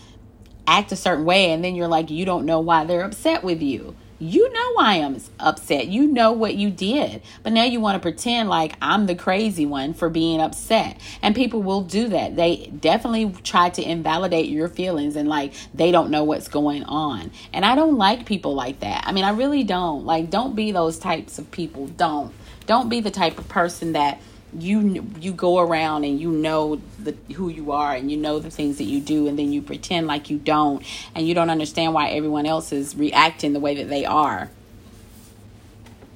act 0.72 0.92
a 0.92 0.96
certain 0.96 1.26
way 1.26 1.52
and 1.52 1.64
then 1.64 1.76
you're 1.76 1.88
like 1.88 2.10
you 2.10 2.26
don't 2.26 2.46
know 2.46 2.60
why 2.60 2.86
they're 2.86 3.04
upset 3.04 3.44
with 3.44 3.62
you 3.62 3.96
you 4.22 4.54
know 4.54 4.74
why 4.74 4.98
I'm 4.98 5.18
upset. 5.40 5.88
You 5.88 6.06
know 6.06 6.32
what 6.32 6.54
you 6.54 6.70
did. 6.70 7.24
But 7.42 7.54
now 7.54 7.64
you 7.64 7.80
want 7.80 7.96
to 7.96 8.00
pretend 8.00 8.50
like 8.50 8.76
I'm 8.80 9.08
the 9.08 9.16
crazy 9.16 9.66
one 9.66 9.96
for 9.96 10.10
being 10.12 10.40
upset. 10.40 11.02
And 11.24 11.34
people 11.34 11.64
will 11.64 11.82
do 11.82 12.08
that. 12.10 12.36
They 12.36 12.68
definitely 12.68 13.34
try 13.42 13.72
to 13.72 13.82
invalidate 13.82 14.48
your 14.48 14.68
feelings 14.68 15.16
and 15.16 15.28
like 15.28 15.54
they 15.74 15.92
don't 15.92 16.12
know 16.12 16.24
what's 16.24 16.48
going 16.48 16.84
on. 16.84 17.32
And 17.52 17.66
I 17.66 17.74
don't 17.74 17.98
like 17.98 18.28
people 18.28 18.54
like 18.54 18.82
that. 18.82 19.06
I 19.08 19.12
mean, 19.12 19.24
I 19.24 19.32
really 19.32 19.64
don't. 19.64 20.06
Like, 20.06 20.30
don't 20.30 20.56
be 20.56 20.72
those 20.72 21.00
types 21.00 21.40
of 21.40 21.50
people. 21.50 21.88
Don't. 21.88 22.32
Don't 22.68 22.90
be 22.90 23.02
the 23.02 23.10
type 23.10 23.40
of 23.40 23.50
person 23.50 23.94
that 23.94 24.22
you 24.58 25.08
you 25.20 25.32
go 25.32 25.60
around 25.60 26.04
and 26.04 26.20
you 26.20 26.32
know 26.32 26.82
the 27.00 27.16
who 27.34 27.50
you 27.50 27.72
are 27.72 27.96
and 27.96 28.12
you 28.12 28.18
know 28.18 28.40
the 28.40 28.52
things 28.52 28.78
that 28.78 28.84
you 28.84 29.00
do 29.00 29.28
and 29.28 29.40
then 29.40 29.52
you 29.52 29.62
pretend 29.62 30.08
like 30.08 30.30
you 30.30 30.38
don't 30.38 30.84
and 31.16 31.28
you 31.28 31.34
don't 31.34 31.50
understand 31.50 31.94
why 31.94 32.10
everyone 32.10 32.46
else 32.46 32.72
is 32.72 32.96
reacting 32.96 33.54
the 33.54 33.60
way 33.60 33.76
that 33.76 33.90
they 33.90 34.06
are. 34.06 34.50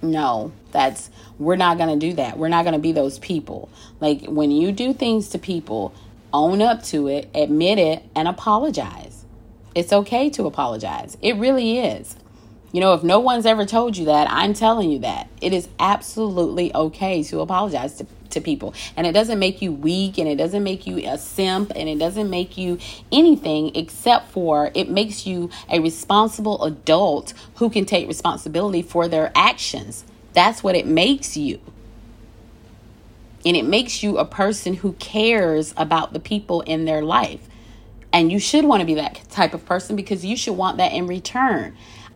No 0.02 0.52
that's 0.72 1.10
we're 1.40 1.56
not 1.56 1.78
going 1.78 1.98
to 1.98 2.08
do 2.08 2.14
that. 2.16 2.38
We're 2.38 2.50
not 2.50 2.64
going 2.64 2.74
to 2.74 2.80
be 2.80 2.92
those 2.92 3.20
people. 3.20 3.70
Like 4.00 4.26
when 4.26 4.52
you 4.52 4.72
do 4.72 4.94
things 4.94 5.30
to 5.30 5.40
people 5.40 5.94
own 6.34 6.62
up 6.62 6.84
to 6.84 7.08
it 7.08 7.30
admit 7.34 7.80
it 7.80 8.04
and 8.14 8.28
apologize. 8.28 9.24
It's 9.74 9.94
okay 9.94 10.30
to 10.32 10.46
apologize. 10.46 11.18
It 11.22 11.36
really 11.38 11.80
is. 11.80 12.16
You 12.72 12.82
know, 12.82 12.94
if 12.94 13.04
no 13.04 13.22
one's 13.22 13.46
ever 13.46 13.66
told 13.66 13.96
you 13.96 14.04
that, 14.06 14.28
I'm 14.30 14.54
telling 14.54 14.92
you 14.92 15.00
that. 15.00 15.30
It 15.40 15.54
is 15.54 15.70
absolutely 15.80 16.76
okay 16.76 17.24
to 17.24 17.40
apologize 17.40 17.96
to, 17.96 18.08
to 18.36 18.42
people. 18.42 18.74
And 18.96 19.06
it 19.06 19.12
doesn't 19.12 19.40
make 19.40 19.62
you 19.62 19.74
weak 19.74 20.18
and 20.18 20.28
it 20.28 20.36
doesn't 20.36 20.64
make 20.64 20.86
you 20.88 20.98
a 21.10 21.18
simp 21.18 21.72
and 21.76 21.90
it 21.90 21.98
doesn't 21.98 22.30
make 22.30 22.58
you 22.58 22.78
anything 23.12 23.76
except 23.76 24.30
for 24.32 24.72
it 24.76 24.90
makes 24.90 25.26
you 25.26 25.50
a 25.70 25.80
responsible 25.80 26.64
adult 26.64 27.34
who 27.56 27.70
can 27.70 27.86
take 27.86 28.08
responsibility 28.08 28.82
for 28.82 29.08
their 29.08 29.32
actions. 29.36 30.06
That's 30.34 30.64
what 30.64 30.76
it 30.76 30.86
makes 30.86 31.36
you. 31.36 31.60
And 33.46 33.56
it 33.56 33.66
makes 33.66 34.02
you 34.02 34.18
a 34.18 34.26
person 34.26 34.74
who 34.74 34.94
cares 34.94 35.74
about 35.78 36.14
the 36.14 36.20
people 36.20 36.62
in 36.62 36.86
their 36.86 37.04
life. 37.04 37.48
And 38.12 38.32
you 38.32 38.40
should 38.40 38.66
want 38.66 38.80
to 38.80 38.86
be 38.86 38.96
that 38.96 39.22
type 39.30 39.54
of 39.54 39.66
person 39.66 39.96
because 39.96 40.26
you 40.26 40.38
should 40.38 40.56
want 40.56 40.78
that 40.78 40.94
in 40.94 41.06
return. 41.06 41.76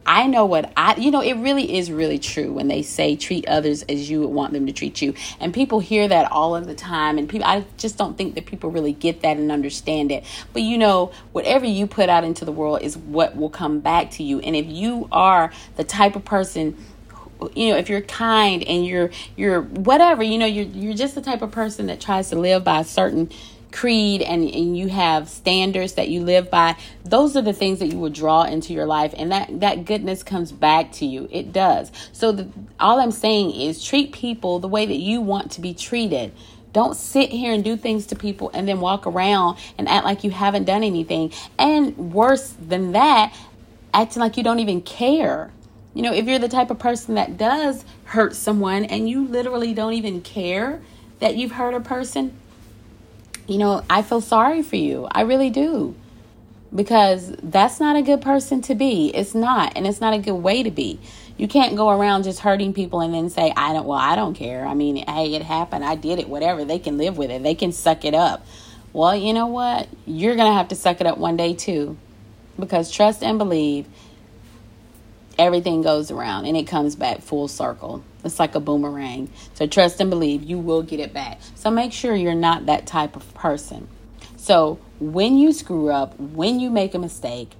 I 0.10 0.26
know 0.26 0.44
what 0.46 0.74
I, 0.76 0.96
you 0.96 1.12
know, 1.12 1.22
it 1.22 1.36
really 1.36 1.78
is 1.78 1.92
really 1.92 2.18
true 2.18 2.52
when 2.52 2.68
they 2.68 2.82
say 2.82 3.16
treat 3.16 3.48
others 3.48 3.84
as 3.84 4.10
you 4.10 4.22
would 4.22 4.32
want 4.32 4.54
them 4.54 4.66
to 4.66 4.74
treat 4.74 5.04
you. 5.04 5.14
And 5.40 5.54
people 5.54 5.80
hear 5.80 6.08
that 6.08 6.32
all 6.32 6.56
of 6.56 6.66
the 6.66 6.74
time. 6.74 7.20
And 7.20 7.30
people, 7.30 7.46
I 7.46 7.64
just 7.78 7.96
don't 8.00 8.18
think 8.18 8.34
that 8.34 8.48
people 8.48 8.72
really 8.72 8.92
get 8.92 9.22
that 9.22 9.38
and 9.38 9.52
understand 9.52 10.12
it. 10.12 10.24
But 10.52 10.64
you 10.64 10.80
know, 10.80 11.12
whatever 11.32 11.68
you 11.68 11.86
put 11.86 12.10
out 12.10 12.24
into 12.24 12.44
the 12.44 12.52
world 12.52 12.82
is 12.82 12.98
what 12.98 13.36
will 13.36 13.52
come 13.52 13.82
back 13.82 14.10
to 14.14 14.24
you. 14.24 14.40
And 14.40 14.56
if 14.56 14.66
you 14.66 15.08
are 15.12 15.54
the 15.76 15.84
type 15.84 16.16
of 16.16 16.26
person 16.26 16.76
you 17.56 17.72
know 17.72 17.78
if 17.78 17.88
you're 17.88 18.02
kind 18.02 18.64
and 18.64 18.86
you're 18.86 19.10
you're 19.38 19.62
whatever 19.62 20.22
you 20.22 20.38
know 20.38 20.46
you're 20.46 20.66
you're 20.66 20.94
just 20.94 21.16
the 21.16 21.22
type 21.22 21.42
of 21.42 21.50
person 21.52 21.86
that 21.86 22.02
tries 22.02 22.28
to 22.30 22.36
live 22.38 22.66
by 22.66 22.82
a 22.82 22.84
certain 22.84 23.30
creed 23.72 24.22
and, 24.22 24.44
and 24.50 24.78
you 24.78 24.88
have 24.88 25.30
standards 25.30 25.94
that 25.94 26.10
you 26.10 26.22
live 26.22 26.50
by 26.50 26.76
those 27.04 27.36
are 27.36 27.42
the 27.42 27.54
things 27.54 27.80
that 27.80 27.88
you 27.88 28.00
will 28.00 28.10
draw 28.10 28.44
into 28.44 28.74
your 28.74 28.86
life 28.86 29.14
and 29.18 29.32
that 29.32 29.60
that 29.60 29.86
goodness 29.86 30.24
comes 30.24 30.52
back 30.52 30.92
to 30.92 31.06
you. 31.06 31.28
It 31.32 31.54
does. 31.54 31.92
So 32.12 32.32
the, 32.32 32.48
all 32.80 33.00
i'm 33.00 33.12
saying 33.12 33.52
is 33.52 33.84
treat 33.84 34.12
people 34.12 34.60
the 34.60 34.68
way 34.68 34.86
that 34.86 34.98
you 34.98 35.22
want 35.22 35.52
to 35.54 35.62
be 35.62 35.74
treated. 35.74 36.34
Don't 36.72 36.96
sit 36.96 37.32
here 37.32 37.52
and 37.54 37.64
do 37.64 37.76
things 37.76 38.06
to 38.08 38.16
people 38.16 38.52
and 38.54 38.68
then 38.68 38.80
walk 38.80 39.08
around 39.08 39.58
and 39.78 39.88
act 39.88 40.06
like 40.06 40.24
you 40.24 40.30
haven't 40.30 40.66
done 40.66 40.84
anything. 40.84 41.32
And 41.58 42.14
worse 42.14 42.50
than 42.52 42.92
that 42.92 43.34
acting 43.92 44.20
like 44.20 44.38
you 44.38 44.44
don't 44.44 44.60
even 44.60 44.82
care. 44.82 45.52
You 45.94 46.04
know 46.04 46.14
if 46.14 46.26
you're 46.26 46.40
the 46.40 46.50
type 46.50 46.70
of 46.70 46.80
person 46.80 47.16
that 47.16 47.38
does 47.38 47.86
hurt 48.06 48.36
someone 48.36 48.86
and 48.86 49.10
you 49.10 49.28
literally 49.28 49.74
don't 49.74 49.94
even 49.94 50.22
care 50.22 50.82
that 51.20 51.36
you've 51.36 51.52
hurt 51.52 51.74
a 51.74 51.80
person 51.80 52.38
you 53.50 53.58
know, 53.58 53.84
I 53.90 54.04
feel 54.04 54.22
sorry 54.22 54.62
for 54.62 54.76
you. 54.76 55.08
I 55.12 55.22
really 55.22 55.50
do. 55.50 55.96
Because 56.74 57.34
that's 57.42 57.80
not 57.80 57.96
a 57.96 58.04
good 58.04 58.22
person 58.22 58.62
to 58.64 58.76
be. 58.76 59.08
It's 59.08 59.34
not. 59.34 59.74
And 59.76 59.88
it's 59.88 60.00
not 60.00 60.14
a 60.14 60.20
good 60.20 60.36
way 60.36 60.62
to 60.62 60.70
be. 60.70 61.00
You 61.36 61.48
can't 61.48 61.76
go 61.76 61.90
around 61.90 62.24
just 62.24 62.42
hurting 62.42 62.74
people 62.74 63.02
and 63.02 63.12
then 63.12 63.32
say, 63.32 63.52
I 63.58 63.74
don't, 63.74 63.88
well, 63.88 63.98
I 63.98 64.16
don't 64.16 64.36
care. 64.36 64.68
I 64.68 64.76
mean, 64.76 64.98
hey, 64.98 65.34
it 65.34 65.42
happened. 65.42 65.84
I 65.84 65.96
did 65.96 66.20
it, 66.20 66.30
whatever. 66.30 66.64
They 66.64 66.78
can 66.78 67.00
live 67.00 67.18
with 67.18 67.32
it, 67.32 67.42
they 67.42 67.56
can 67.56 67.72
suck 67.72 68.06
it 68.06 68.14
up. 68.14 68.46
Well, 68.94 69.16
you 69.16 69.34
know 69.34 69.48
what? 69.48 69.88
You're 70.06 70.36
going 70.36 70.52
to 70.52 70.58
have 70.58 70.68
to 70.68 70.76
suck 70.76 71.02
it 71.02 71.08
up 71.08 71.18
one 71.18 71.38
day 71.38 71.56
too. 71.56 71.98
Because 72.60 72.92
trust 72.92 73.24
and 73.24 73.40
believe 73.40 73.88
everything 75.40 75.82
goes 75.82 76.12
around 76.12 76.46
and 76.46 76.56
it 76.56 76.68
comes 76.68 76.96
back 76.96 77.22
full 77.22 77.48
circle. 77.48 78.04
It's 78.24 78.40
like 78.40 78.54
a 78.54 78.60
boomerang. 78.60 79.32
So 79.54 79.66
trust 79.66 80.00
and 80.02 80.10
believe 80.10 80.44
you 80.44 80.60
will 80.60 80.84
get 80.84 81.00
it 81.00 81.14
back. 81.14 81.40
So 81.56 81.72
make 81.72 81.94
sure 81.94 82.14
you're 82.14 82.36
not 82.36 82.66
that 82.66 82.86
type 82.86 83.16
of 83.16 83.34
person. 83.34 83.88
So 84.36 84.80
when 85.00 85.38
you 85.38 85.54
screw 85.54 85.90
up, 85.90 86.20
when 86.20 86.60
you 86.60 86.70
make 86.70 86.94
a 86.94 87.00
mistake, 87.00 87.54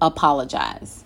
apologize. 0.00 1.02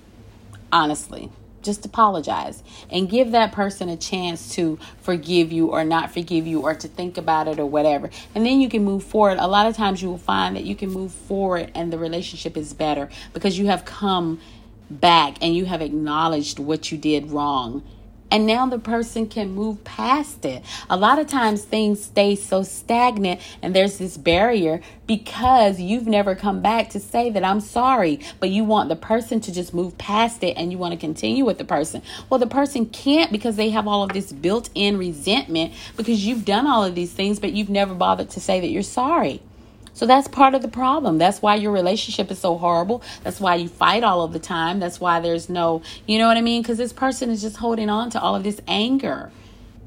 Honestly, 0.71 1.31
just 1.63 1.85
apologize 1.85 2.63
and 2.91 3.09
give 3.09 3.33
that 3.33 3.53
person 3.53 3.89
a 3.89 3.97
chance 3.97 4.55
to 4.55 4.79
forgive 5.01 5.53
you 5.53 5.69
or 5.69 5.85
not 5.85 6.11
forgive 6.11 6.47
you 6.47 6.61
or 6.61 6.75
to 6.75 6.89
think 6.89 7.17
about 7.17 7.49
it 7.49 7.59
or 7.59 7.67
whatever. 7.67 8.11
And 8.35 8.45
then 8.45 8.61
you 8.61 8.69
can 8.69 8.85
move 8.85 9.05
forward. 9.05 9.39
A 9.39 9.49
lot 9.49 9.67
of 9.67 9.75
times 9.75 10.03
you 10.03 10.11
will 10.11 10.19
find 10.19 10.57
that 10.57 10.65
you 10.65 10.77
can 10.77 10.91
move 10.91 11.13
forward 11.13 11.73
and 11.75 11.93
the 11.93 11.99
relationship 11.99 12.57
is 12.57 12.73
better 12.75 13.09
because 13.33 13.59
you 13.59 13.67
have 13.67 13.85
come 13.85 14.41
back 14.91 15.37
and 15.41 15.55
you 15.55 15.65
have 15.67 15.81
acknowledged 15.81 16.59
what 16.59 16.91
you 16.91 16.99
did 16.99 17.31
wrong 17.31 17.83
and 18.31 18.47
now 18.47 18.67
the 18.67 18.79
person 18.79 19.27
can 19.29 19.51
move 19.51 19.83
past 19.85 20.45
it. 20.45 20.63
A 20.89 20.97
lot 20.97 21.19
of 21.19 21.27
times 21.27 21.65
things 21.65 22.05
stay 22.05 22.37
so 22.37 22.63
stagnant 22.63 23.41
and 23.61 23.75
there's 23.75 23.99
this 23.99 24.17
barrier 24.17 24.81
because 25.07 25.81
you've 25.81 26.07
never 26.07 26.35
come 26.35 26.63
back 26.63 26.91
to 26.91 27.01
say 27.01 27.31
that 27.31 27.45
I'm 27.45 27.61
sorry, 27.61 28.21
but 28.39 28.51
you 28.51 28.63
want 28.65 28.89
the 28.89 28.97
person 28.97 29.41
to 29.41 29.53
just 29.53 29.75
move 29.75 29.99
past 29.99 30.45
it 30.45 30.57
and 30.57 30.71
you 30.71 30.79
want 30.79 30.93
to 30.93 31.01
continue 31.01 31.45
with 31.45 31.59
the 31.59 31.65
person. 31.65 32.03
Well, 32.29 32.39
the 32.39 32.47
person 32.47 32.87
can't 32.87 33.33
because 33.33 33.57
they 33.57 33.71
have 33.71 33.89
all 33.89 34.05
of 34.05 34.13
this 34.13 34.33
built 34.33 34.71
in 34.75 34.97
resentment 34.97 35.75
because 35.97 36.25
you've 36.25 36.45
done 36.45 36.67
all 36.67 36.85
of 36.85 36.95
these 36.95 37.13
things, 37.13 37.41
but 37.41 37.53
you've 37.53 37.71
never 37.71 37.95
bothered 37.95 38.31
to 38.31 38.41
say 38.41 38.61
that 38.61 38.69
you're 38.69 38.83
sorry. 38.83 39.43
So 39.93 40.07
that's 40.07 40.29
part 40.29 40.55
of 40.55 40.63
the 40.63 40.69
problem. 40.69 41.19
That's 41.19 41.43
why 41.43 41.57
your 41.57 41.73
relationship 41.73 42.31
is 42.31 42.39
so 42.39 42.57
horrible. 42.57 43.03
That's 43.23 43.41
why 43.41 43.57
you 43.57 43.69
fight 43.69 44.05
all 44.05 44.23
of 44.23 44.33
the 44.33 44.39
time. 44.39 44.81
That's 44.81 45.01
why 45.01 45.21
there's 45.21 45.49
no, 45.49 45.83
you 46.07 46.19
know 46.19 46.27
what 46.27 46.37
I 46.37 46.41
mean? 46.41 46.63
Because 46.63 46.79
this 46.79 46.93
person 46.93 47.31
is 47.31 47.43
just 47.43 47.57
holding 47.57 47.91
on 47.91 48.11
to 48.11 48.21
all 48.21 48.35
of 48.35 48.43
this 48.43 48.61
anger. 48.67 49.31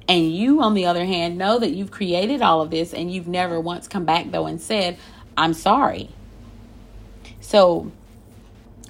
And 0.07 0.33
you, 0.33 0.61
on 0.61 0.73
the 0.73 0.85
other 0.85 1.05
hand, 1.05 1.37
know 1.37 1.59
that 1.59 1.71
you've 1.71 1.91
created 1.91 2.41
all 2.41 2.61
of 2.61 2.69
this 2.69 2.93
and 2.93 3.11
you've 3.11 3.27
never 3.27 3.59
once 3.59 3.87
come 3.87 4.05
back, 4.05 4.31
though, 4.31 4.45
and 4.45 4.61
said, 4.61 4.97
I'm 5.37 5.53
sorry. 5.53 6.09
So, 7.39 7.91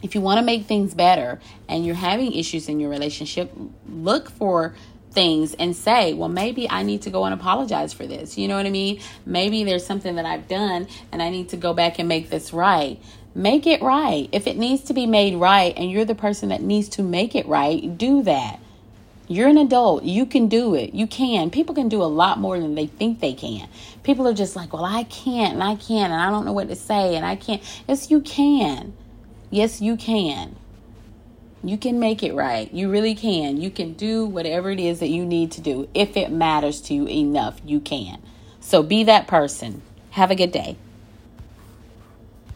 if 0.01 0.15
you 0.15 0.21
want 0.21 0.39
to 0.39 0.45
make 0.45 0.65
things 0.65 0.93
better 0.93 1.39
and 1.69 1.85
you're 1.85 1.95
having 1.95 2.33
issues 2.33 2.67
in 2.67 2.79
your 2.79 2.89
relationship, 2.89 3.51
look 3.87 4.29
for 4.29 4.75
things 5.13 5.53
and 5.53 5.75
say, 5.75 6.13
well, 6.13 6.29
maybe 6.29 6.69
I 6.69 6.83
need 6.83 7.03
to 7.03 7.09
go 7.09 7.25
and 7.25 7.33
apologize 7.33 7.93
for 7.93 8.05
this. 8.05 8.37
You 8.37 8.47
know 8.47 8.57
what 8.57 8.65
I 8.65 8.71
mean? 8.71 8.99
Maybe 9.25 9.63
there's 9.63 9.85
something 9.85 10.15
that 10.15 10.25
I've 10.25 10.47
done 10.47 10.87
and 11.11 11.21
I 11.21 11.29
need 11.29 11.49
to 11.49 11.57
go 11.57 11.73
back 11.73 11.99
and 11.99 12.09
make 12.09 12.29
this 12.29 12.51
right. 12.51 12.99
Make 13.35 13.65
it 13.65 13.81
right. 13.81 14.29
If 14.31 14.47
it 14.47 14.57
needs 14.57 14.83
to 14.83 14.93
be 14.93 15.05
made 15.05 15.35
right 15.35 15.73
and 15.77 15.89
you're 15.89 16.05
the 16.05 16.15
person 16.15 16.49
that 16.49 16.61
needs 16.61 16.89
to 16.89 17.03
make 17.03 17.35
it 17.35 17.47
right, 17.47 17.97
do 17.97 18.23
that. 18.23 18.59
You're 19.27 19.47
an 19.47 19.57
adult. 19.57 20.03
You 20.03 20.25
can 20.25 20.47
do 20.49 20.75
it. 20.75 20.93
You 20.93 21.07
can. 21.07 21.49
People 21.49 21.73
can 21.73 21.87
do 21.87 22.03
a 22.03 22.05
lot 22.05 22.39
more 22.39 22.59
than 22.59 22.75
they 22.75 22.87
think 22.87 23.19
they 23.19 23.33
can. 23.33 23.69
People 24.03 24.27
are 24.27 24.33
just 24.33 24.55
like, 24.55 24.73
well, 24.73 24.83
I 24.85 25.03
can't 25.05 25.53
and 25.53 25.63
I 25.63 25.75
can't 25.75 26.11
and 26.11 26.21
I 26.21 26.29
don't 26.29 26.45
know 26.45 26.53
what 26.53 26.67
to 26.67 26.75
say 26.75 27.15
and 27.15 27.25
I 27.25 27.35
can't. 27.35 27.63
Yes, 27.87 28.11
you 28.11 28.19
can. 28.19 28.93
Yes, 29.49 29.81
you 29.81 29.95
can. 29.95 30.55
You 31.63 31.77
can 31.77 31.97
make 31.97 32.21
it 32.23 32.33
right. 32.33 32.71
You 32.73 32.91
really 32.91 33.15
can. 33.15 33.61
You 33.61 33.71
can 33.71 33.93
do 33.93 34.25
whatever 34.25 34.69
it 34.69 34.79
is 34.79 34.99
that 34.99 35.07
you 35.07 35.25
need 35.25 35.51
to 35.53 35.61
do. 35.61 35.87
If 35.93 36.17
it 36.17 36.29
matters 36.29 36.81
to 36.81 36.93
you 36.93 37.07
enough, 37.07 37.61
you 37.65 37.79
can. 37.79 38.21
So 38.59 38.83
be 38.83 39.05
that 39.05 39.27
person. 39.27 39.81
Have 40.11 40.29
a 40.29 40.35
good 40.35 40.51
day. 40.51 40.75